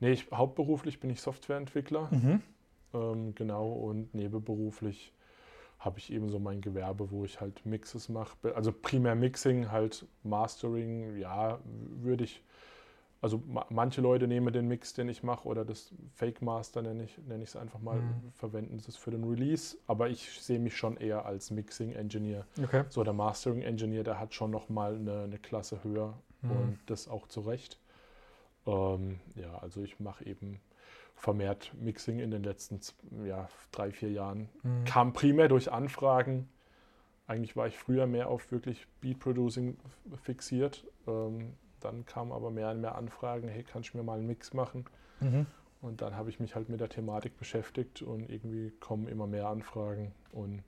Nee, 0.00 0.12
ich, 0.12 0.30
hauptberuflich 0.32 1.00
bin 1.00 1.10
ich 1.10 1.20
Softwareentwickler. 1.20 2.08
Mhm. 2.10 2.42
Ähm, 2.92 3.34
genau, 3.34 3.70
und 3.70 4.14
nebenberuflich 4.14 5.14
habe 5.84 5.98
ich 5.98 6.12
eben 6.12 6.28
so 6.28 6.38
mein 6.38 6.60
Gewerbe, 6.60 7.10
wo 7.10 7.24
ich 7.24 7.40
halt 7.40 7.66
Mixes 7.66 8.08
mache. 8.08 8.36
Also 8.54 8.72
primär 8.72 9.14
Mixing, 9.14 9.70
halt 9.70 10.06
Mastering, 10.22 11.16
ja, 11.16 11.58
würde 11.64 12.24
ich. 12.24 12.42
Also 13.20 13.40
manche 13.68 14.00
Leute 14.00 14.26
nehmen 14.26 14.52
den 14.52 14.66
Mix, 14.66 14.94
den 14.94 15.08
ich 15.08 15.22
mache, 15.22 15.46
oder 15.46 15.64
das 15.64 15.94
Fake 16.12 16.42
Master 16.42 16.82
nenne 16.82 17.04
ich 17.04 17.18
es 17.18 17.54
nenn 17.54 17.62
einfach 17.62 17.78
mal, 17.78 18.00
mhm. 18.00 18.32
verwenden 18.32 18.80
das 18.84 18.96
für 18.96 19.12
den 19.12 19.22
Release. 19.22 19.76
Aber 19.86 20.08
ich 20.08 20.28
sehe 20.40 20.58
mich 20.58 20.76
schon 20.76 20.96
eher 20.96 21.24
als 21.24 21.52
Mixing 21.52 21.92
Engineer. 21.92 22.46
Okay. 22.60 22.84
So 22.88 23.04
der 23.04 23.12
Mastering 23.12 23.62
Engineer, 23.62 24.02
der 24.02 24.18
hat 24.18 24.34
schon 24.34 24.50
nochmal 24.50 24.96
eine, 24.96 25.22
eine 25.22 25.38
Klasse 25.38 25.84
höher 25.84 26.18
mhm. 26.42 26.50
und 26.50 26.78
das 26.86 27.06
auch 27.06 27.28
zu 27.28 27.42
Recht. 27.42 27.78
Ähm, 28.66 29.20
ja, 29.36 29.56
also 29.58 29.82
ich 29.82 30.00
mache 30.00 30.26
eben 30.26 30.60
vermehrt 31.22 31.72
Mixing 31.78 32.18
in 32.18 32.32
den 32.32 32.42
letzten 32.42 32.80
ja, 33.24 33.48
drei, 33.70 33.92
vier 33.92 34.10
Jahren. 34.10 34.48
Mhm. 34.64 34.84
Kam 34.84 35.12
primär 35.12 35.46
durch 35.46 35.70
Anfragen. 35.70 36.48
Eigentlich 37.28 37.54
war 37.54 37.68
ich 37.68 37.78
früher 37.78 38.08
mehr 38.08 38.26
auf 38.26 38.50
wirklich 38.50 38.88
Beat 39.00 39.20
Producing 39.20 39.76
fixiert. 40.24 40.84
Ähm, 41.06 41.52
dann 41.78 42.04
kamen 42.06 42.32
aber 42.32 42.50
mehr 42.50 42.72
und 42.72 42.80
mehr 42.80 42.96
Anfragen, 42.96 43.46
hey, 43.46 43.62
kannst 43.62 43.94
du 43.94 43.98
mir 43.98 44.02
mal 44.02 44.18
einen 44.18 44.26
Mix 44.26 44.52
machen? 44.52 44.84
Mhm. 45.20 45.46
Und 45.80 46.02
dann 46.02 46.16
habe 46.16 46.28
ich 46.28 46.40
mich 46.40 46.56
halt 46.56 46.68
mit 46.68 46.80
der 46.80 46.88
Thematik 46.88 47.38
beschäftigt 47.38 48.02
und 48.02 48.28
irgendwie 48.28 48.72
kommen 48.80 49.06
immer 49.06 49.28
mehr 49.28 49.46
Anfragen. 49.46 50.10
Und 50.32 50.64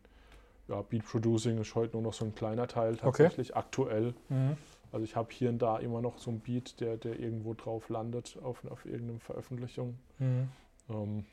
ja, 0.69 0.83
Beat 0.83 1.05
Producing 1.05 1.59
ist 1.59 1.75
heute 1.75 1.95
nur 1.95 2.03
noch 2.03 2.15
so 2.15 2.25
ein 2.25 2.35
kleiner 2.37 2.69
Teil 2.69 2.97
tatsächlich 2.97 3.51
okay. 3.51 3.59
aktuell. 3.59 4.15
Mhm. 4.29 4.57
Also 4.95 5.03
ich 5.03 5.17
habe 5.17 5.29
hier 5.33 5.49
und 5.49 5.59
da 5.59 5.79
immer 5.79 6.01
noch 6.01 6.19
so 6.19 6.31
einen 6.31 6.39
Beat, 6.39 6.81
der, 6.81 6.97
der 6.97 7.19
irgendwo 7.19 7.53
drauf 7.55 7.89
landet 7.89 8.39
auf, 8.45 8.65
auf 8.71 8.87
irgendeine 8.87 9.19
Veröffentlichung. 9.19 9.99
Mhm. 10.21 10.49
Ähm, 10.89 11.25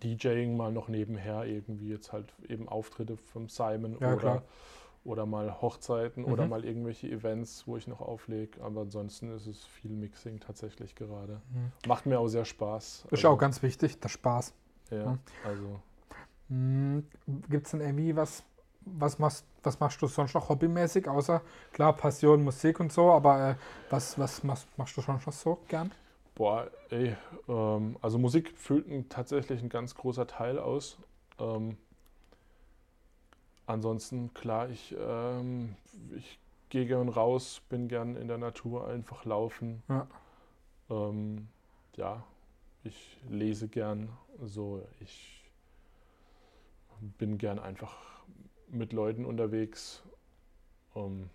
DJing 0.00 0.56
mal 0.56 0.70
noch 0.70 0.86
nebenher, 0.86 1.46
irgendwie 1.46 1.88
jetzt 1.88 2.12
halt 2.12 2.32
eben 2.48 2.68
Auftritte 2.68 3.16
vom 3.16 3.48
Simon 3.48 3.96
ja, 4.00 4.14
oder, 4.14 4.42
oder 5.02 5.26
mal 5.26 5.60
Hochzeiten 5.60 6.22
mhm. 6.22 6.32
oder 6.32 6.46
mal 6.46 6.64
irgendwelche 6.64 7.10
Events, 7.10 7.66
wo 7.66 7.76
ich 7.76 7.88
noch 7.88 8.00
auflege. 8.00 8.62
Aber 8.62 8.82
ansonsten 8.82 9.34
ist 9.34 9.48
es 9.48 9.64
viel 9.64 9.90
Mixing 9.90 10.38
tatsächlich 10.38 10.94
gerade. 10.94 11.42
Mhm. 11.52 11.72
Macht 11.88 12.06
mir 12.06 12.20
auch 12.20 12.28
sehr 12.28 12.44
Spaß. 12.44 13.06
Ist 13.06 13.12
also, 13.12 13.30
auch 13.30 13.38
ganz 13.38 13.64
wichtig, 13.64 13.98
der 13.98 14.10
Spaß. 14.10 14.54
Ja, 14.92 14.96
ja. 14.96 15.18
also. 15.44 15.80
Mhm. 16.48 17.04
Gibt 17.50 17.66
es 17.66 17.72
denn 17.72 17.80
irgendwie 17.80 18.14
was, 18.14 18.44
was 18.86 19.18
machst, 19.18 19.44
was 19.62 19.80
machst 19.80 20.00
du 20.02 20.06
sonst 20.06 20.34
noch 20.34 20.48
hobbymäßig, 20.48 21.08
außer 21.08 21.42
klar 21.72 21.94
Passion, 21.94 22.44
Musik 22.44 22.80
und 22.80 22.92
so, 22.92 23.10
aber 23.10 23.50
äh, 23.50 23.54
was, 23.90 24.18
was 24.18 24.42
machst, 24.44 24.66
machst 24.76 24.96
du 24.96 25.00
sonst 25.00 25.26
noch 25.26 25.32
so 25.32 25.58
gern? 25.68 25.90
Boah, 26.34 26.70
ey, 26.90 27.16
ähm, 27.48 27.96
also 28.02 28.18
Musik 28.18 28.56
füllt 28.56 28.88
ein, 28.88 29.08
tatsächlich 29.08 29.62
ein 29.62 29.68
ganz 29.68 29.94
großer 29.94 30.26
Teil 30.26 30.58
aus. 30.58 30.98
Ähm, 31.38 31.76
ansonsten, 33.66 34.34
klar, 34.34 34.68
ich, 34.68 34.94
ähm, 34.98 35.76
ich 36.16 36.38
gehe 36.70 36.86
gern 36.86 37.08
raus, 37.08 37.62
bin 37.68 37.88
gern 37.88 38.16
in 38.16 38.28
der 38.28 38.38
Natur 38.38 38.88
einfach 38.88 39.24
laufen. 39.24 39.82
Ja, 39.88 40.06
ähm, 40.90 41.48
ja 41.96 42.24
ich 42.82 43.18
lese 43.28 43.68
gern, 43.68 44.10
so 44.42 44.86
ich 45.00 45.50
bin 47.18 47.38
gern 47.38 47.58
einfach 47.58 47.96
mit 48.68 48.92
Leuten 48.92 49.24
unterwegs. 49.24 50.02
Um, 50.92 51.28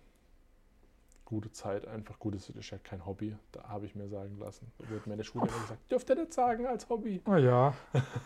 gute 1.30 1.52
Zeit, 1.52 1.86
einfach 1.86 2.18
gutes 2.18 2.50
ist 2.50 2.70
ja 2.70 2.78
kein 2.78 3.06
Hobby. 3.06 3.36
Da 3.52 3.68
habe 3.68 3.86
ich 3.86 3.94
mir 3.94 4.08
sagen 4.08 4.36
lassen. 4.38 4.72
Da 4.78 4.90
wird 4.90 5.06
mir 5.06 5.12
in 5.12 5.18
der 5.18 5.24
Schule 5.24 5.46
immer 5.46 5.60
gesagt, 5.60 5.90
dürft 5.90 6.10
ihr 6.10 6.16
nicht 6.16 6.34
sagen 6.34 6.66
als 6.66 6.88
Hobby. 6.88 7.22
Oh 7.24 7.36
ja. 7.36 7.72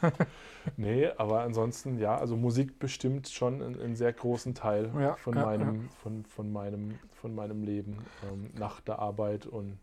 nee, 0.78 1.06
aber 1.18 1.40
ansonsten, 1.40 1.98
ja, 1.98 2.16
also 2.16 2.34
Musik 2.34 2.78
bestimmt 2.78 3.28
schon 3.28 3.60
einen, 3.60 3.78
einen 3.78 3.94
sehr 3.94 4.12
großen 4.12 4.54
Teil 4.54 4.90
ja, 4.98 5.16
von, 5.16 5.36
ja, 5.36 5.44
meinem, 5.44 5.82
ja. 5.82 5.88
Von, 6.02 6.24
von, 6.24 6.50
meinem, 6.50 6.98
von 7.10 7.34
meinem 7.34 7.62
Leben 7.62 7.98
ähm, 8.32 8.50
nach 8.58 8.80
der 8.80 9.00
Arbeit 9.00 9.44
und 9.44 9.78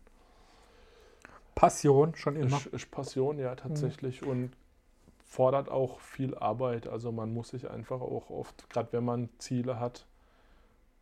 Passion 1.54 2.16
schon 2.16 2.34
immer. 2.34 2.56
Ist, 2.56 2.66
ist 2.66 2.90
Passion, 2.90 3.38
ja, 3.38 3.54
tatsächlich. 3.54 4.22
Mhm. 4.22 4.28
Und 4.28 4.56
fordert 5.32 5.70
auch 5.70 5.98
viel 5.98 6.34
Arbeit. 6.34 6.86
Also 6.86 7.10
man 7.10 7.32
muss 7.32 7.48
sich 7.48 7.70
einfach 7.70 8.02
auch 8.02 8.28
oft, 8.28 8.68
gerade 8.68 8.92
wenn 8.92 9.04
man 9.04 9.30
Ziele 9.38 9.80
hat, 9.80 10.06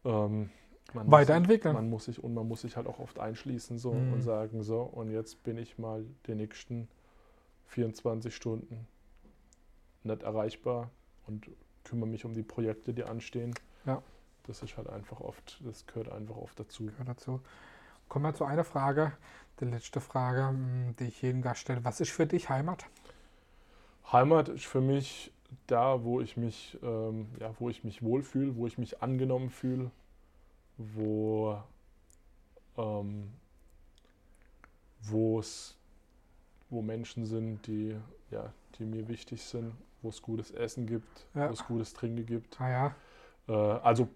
ähm, 0.05 0.51
man 0.95 1.11
Weiterentwickeln. 1.11 1.75
Muss, 1.75 1.83
man 1.83 1.90
muss 1.90 2.05
sich 2.05 2.23
und 2.23 2.35
man 2.35 2.47
muss 2.47 2.61
sich 2.61 2.77
halt 2.77 2.87
auch 2.87 3.01
oft 3.01 3.19
einschließen 3.19 3.77
so 3.79 3.93
mhm. 3.93 4.12
und 4.12 4.23
sagen 4.23 4.62
so 4.62 4.83
und 4.83 5.11
jetzt 5.11 5.43
bin 5.43 5.59
ich 5.59 5.79
mal 5.79 6.07
die 6.27 6.37
nächsten 6.37 6.88
24 7.66 8.35
Stunden 8.35 8.87
nicht 10.05 10.23
erreichbar 10.23 10.90
und 11.27 11.51
kümmere 11.83 12.09
mich 12.09 12.25
um 12.25 12.33
die 12.33 12.45
Projekte, 12.45 12.95
die 12.95 13.03
anstehen. 13.03 13.53
Ja. 13.85 14.01
Das 14.45 14.62
ist 14.62 14.77
halt 14.77 14.88
einfach 14.88 15.21
oft, 15.21 15.61
das 15.64 15.88
gehört 15.88 16.09
einfach 16.09 16.37
oft 16.37 16.59
dazu. 16.59 16.87
Gehört 16.87 17.09
dazu. 17.09 17.40
Kommen 18.09 18.25
wir 18.27 18.35
zu 18.35 18.45
einer 18.45 18.64
Frage, 18.64 19.12
die 19.59 19.64
letzte 19.64 20.01
Frage, 20.01 20.55
die 21.01 21.09
ich 21.09 21.21
jedem 21.21 21.43
Gast 21.43 21.62
stelle. 21.62 21.85
Was 21.85 22.01
ist 22.01 22.11
für 22.11 22.27
dich 22.27 22.49
Heimat? 22.49 22.87
Heimat 24.12 24.49
ist 24.49 24.66
für 24.66 24.81
mich 24.81 25.33
da, 25.66 26.05
wo 26.05 26.20
ich 26.20 26.37
mich, 26.37 26.79
ähm, 26.83 27.29
ja, 27.38 27.55
wo 27.59 27.68
ich 27.68 27.85
mich 27.85 28.03
wohlfühle, 28.03 28.57
wo 28.57 28.66
ich 28.66 28.79
mich 28.79 29.03
angenommen 29.03 29.51
fühle, 29.51 29.90
wo 30.77 31.59
ähm, 32.77 33.31
es 35.38 35.77
wo 36.68 36.83
Menschen 36.83 37.27
sind, 37.27 37.66
die, 37.66 37.96
ja, 38.31 38.53
die 38.79 38.85
mir 38.85 39.09
wichtig 39.09 39.42
sind, 39.42 39.75
wo 40.03 40.09
es 40.09 40.23
gutes 40.23 40.53
Essen 40.53 40.87
gibt, 40.87 41.27
ja. 41.35 41.49
wo 41.49 41.53
es 41.53 41.64
gutes 41.66 41.92
Trinken 41.92 42.27
gibt. 42.27 42.61
Ah, 42.61 42.70
ja. 42.70 42.94
äh, 43.49 43.81
also 43.81 44.09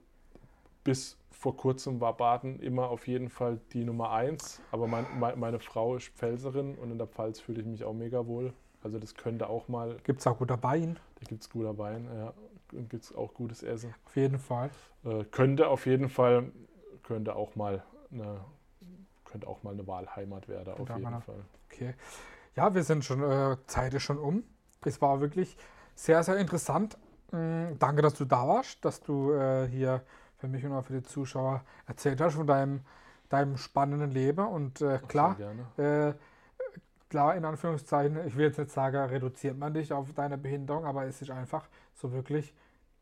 bis 0.84 1.18
vor 1.30 1.56
kurzem 1.56 2.00
war 2.00 2.16
Baden 2.16 2.60
immer 2.60 2.88
auf 2.88 3.08
jeden 3.08 3.28
Fall 3.28 3.60
die 3.72 3.84
Nummer 3.84 4.10
eins, 4.12 4.60
aber 4.70 4.86
mein, 4.86 5.06
meine 5.18 5.58
Frau 5.58 5.96
ist 5.96 6.08
Pfälzerin 6.08 6.76
und 6.76 6.90
in 6.92 6.98
der 6.98 7.06
Pfalz 7.06 7.40
fühle 7.40 7.60
ich 7.60 7.66
mich 7.66 7.84
auch 7.84 7.92
mega 7.92 8.26
wohl. 8.26 8.52
Also 8.84 8.98
das 8.98 9.14
könnte 9.14 9.48
auch 9.48 9.66
mal. 9.68 9.96
Gibt 10.04 10.20
es 10.20 10.26
auch 10.26 10.38
guter 10.38 10.62
Wein? 10.62 10.98
Da 11.18 11.26
gibt 11.26 11.42
es 11.42 11.50
guter 11.50 11.76
Wein, 11.78 12.06
ja. 12.14 12.32
Und 12.72 12.90
gibt 12.90 13.04
es 13.04 13.14
auch 13.14 13.32
gutes 13.32 13.62
Essen. 13.62 13.94
Auf 14.04 14.14
jeden 14.14 14.38
Fall. 14.38 14.70
Äh, 15.04 15.24
könnte 15.24 15.68
auf 15.68 15.86
jeden 15.86 16.08
Fall, 16.10 16.52
könnte 17.02 17.34
auch 17.34 17.56
mal 17.56 17.82
eine, 18.12 18.40
könnte 19.24 19.46
auch 19.46 19.62
mal 19.62 19.72
eine 19.72 19.86
Wahlheimat 19.86 20.48
werden, 20.48 20.74
auf 20.74 20.88
jeden 20.88 21.20
Fall. 21.22 21.44
Okay. 21.72 21.94
Ja, 22.56 22.74
wir 22.74 22.84
sind 22.84 23.04
schon, 23.04 23.22
äh, 23.22 23.56
Zeit 23.66 23.94
ist 23.94 24.02
schon 24.02 24.18
um. 24.18 24.44
Es 24.84 25.00
war 25.00 25.20
wirklich 25.20 25.56
sehr, 25.94 26.22
sehr 26.22 26.36
interessant. 26.36 26.98
Mhm, 27.32 27.78
danke, 27.78 28.02
dass 28.02 28.14
du 28.14 28.26
da 28.26 28.46
warst, 28.46 28.84
dass 28.84 29.00
du 29.00 29.32
äh, 29.32 29.66
hier 29.66 30.02
für 30.36 30.46
mich 30.46 30.64
und 30.64 30.72
auch 30.72 30.84
für 30.84 30.92
die 30.92 31.02
Zuschauer 31.02 31.62
erzählt 31.86 32.20
hast 32.20 32.34
von 32.34 32.46
deinem, 32.46 32.80
deinem 33.30 33.56
spannenden 33.56 34.10
Leben. 34.10 34.46
Und 34.46 34.82
äh, 34.82 34.98
klar, 35.08 35.38
äh, 35.78 36.12
klar, 37.14 37.36
in 37.36 37.44
Anführungszeichen, 37.44 38.26
ich 38.26 38.36
will 38.36 38.46
jetzt 38.46 38.58
nicht 38.58 38.72
sagen, 38.72 38.96
reduziert 38.96 39.56
man 39.56 39.72
dich 39.72 39.92
auf 39.92 40.12
deine 40.14 40.36
Behinderung, 40.36 40.84
aber 40.84 41.04
es 41.04 41.22
ist 41.22 41.30
einfach 41.30 41.68
so 41.94 42.12
wirklich 42.12 42.52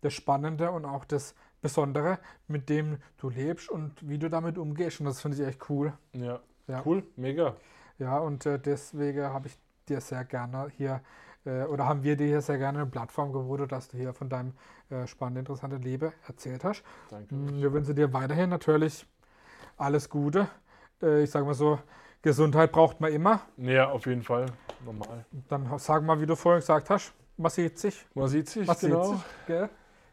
das 0.02 0.12
Spannende 0.12 0.70
und 0.70 0.84
auch 0.84 1.06
das 1.06 1.34
Besondere, 1.62 2.18
mit 2.46 2.68
dem 2.68 2.98
du 3.16 3.30
lebst 3.30 3.70
und 3.70 4.06
wie 4.06 4.18
du 4.18 4.28
damit 4.28 4.58
umgehst. 4.58 5.00
Und 5.00 5.06
das 5.06 5.22
finde 5.22 5.38
ich 5.38 5.48
echt 5.48 5.70
cool. 5.70 5.94
Ja, 6.12 6.40
ja. 6.66 6.82
cool, 6.84 7.04
mega. 7.16 7.56
Ja, 7.98 8.18
und 8.18 8.44
äh, 8.44 8.58
deswegen 8.58 9.24
habe 9.24 9.46
ich 9.48 9.56
dir 9.88 10.02
sehr 10.02 10.26
gerne 10.26 10.68
hier, 10.76 11.00
äh, 11.46 11.62
oder 11.62 11.86
haben 11.86 12.02
wir 12.02 12.14
dir 12.14 12.26
hier 12.26 12.42
sehr 12.42 12.58
gerne 12.58 12.80
eine 12.80 12.90
Plattform 12.90 13.32
geboten, 13.32 13.66
dass 13.66 13.88
du 13.88 13.96
hier 13.96 14.12
von 14.12 14.28
deinem 14.28 14.52
äh, 14.90 15.06
spannenden, 15.06 15.46
interessanten 15.46 15.80
Leben 15.80 16.12
erzählt 16.28 16.64
hast. 16.64 16.82
Danke. 17.08 17.34
Mm, 17.34 17.62
wir 17.62 17.72
wünschen 17.72 17.96
dir 17.96 18.12
weiterhin 18.12 18.50
natürlich 18.50 19.06
alles 19.78 20.10
Gute. 20.10 20.48
Äh, 21.00 21.22
ich 21.22 21.30
sage 21.30 21.46
mal 21.46 21.54
so, 21.54 21.78
Gesundheit 22.22 22.72
braucht 22.72 23.00
man 23.00 23.12
immer. 23.12 23.40
Ja, 23.56 23.90
auf 23.90 24.06
jeden 24.06 24.22
Fall. 24.22 24.46
Normal. 24.84 25.24
Dann 25.48 25.68
sag 25.78 26.04
mal, 26.04 26.20
wie 26.20 26.26
du 26.26 26.36
vorhin 26.36 26.60
gesagt 26.60 26.88
hast, 26.90 27.12
man 27.36 27.50
sieht 27.50 27.78
sich. 27.78 28.06
Man 28.14 28.28
sieht 28.28 28.48
sich, 28.48 28.66
man 28.66 28.76
genau. 28.80 29.04
Sieht 29.04 29.16
sich, 29.16 29.26
gell? 29.46 29.68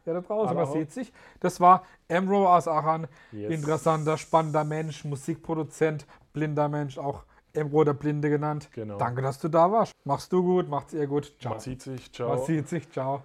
Ja, 0.06 0.14
da 0.14 0.22
draußen, 0.22 0.56
man 0.56 0.72
sieht 0.72 0.92
sich. 0.92 1.14
Das 1.40 1.60
war 1.60 1.84
Emro 2.08 2.48
aus 2.48 2.68
Aachen. 2.68 3.08
Yes. 3.32 3.52
Interessanter, 3.52 4.18
spannender 4.18 4.64
Mensch, 4.64 5.06
Musikproduzent, 5.06 6.08
blinder 6.34 6.68
Mensch, 6.68 6.98
auch 6.98 7.26
Emro 7.54 7.84
der 7.84 7.94
Blinde 7.94 8.30
genannt. 8.30 8.70
Genau. 8.74 8.98
Danke, 8.98 9.22
dass 9.22 9.40
du 9.40 9.50
da 9.50 9.72
warst. 9.72 9.94
Machst 10.06 10.32
du 10.32 10.42
gut, 10.42 10.70
macht's 10.70 10.94
ihr 10.94 11.06
gut. 11.06 11.34
Ciao. 11.40 11.54
Man 11.54 11.60
sieht 11.60 11.82
sich, 11.82 12.12
ciao. 12.12 12.30
Man 12.30 12.46
sieht 12.46 12.68
sich, 12.68 12.90
ciao. 12.90 13.24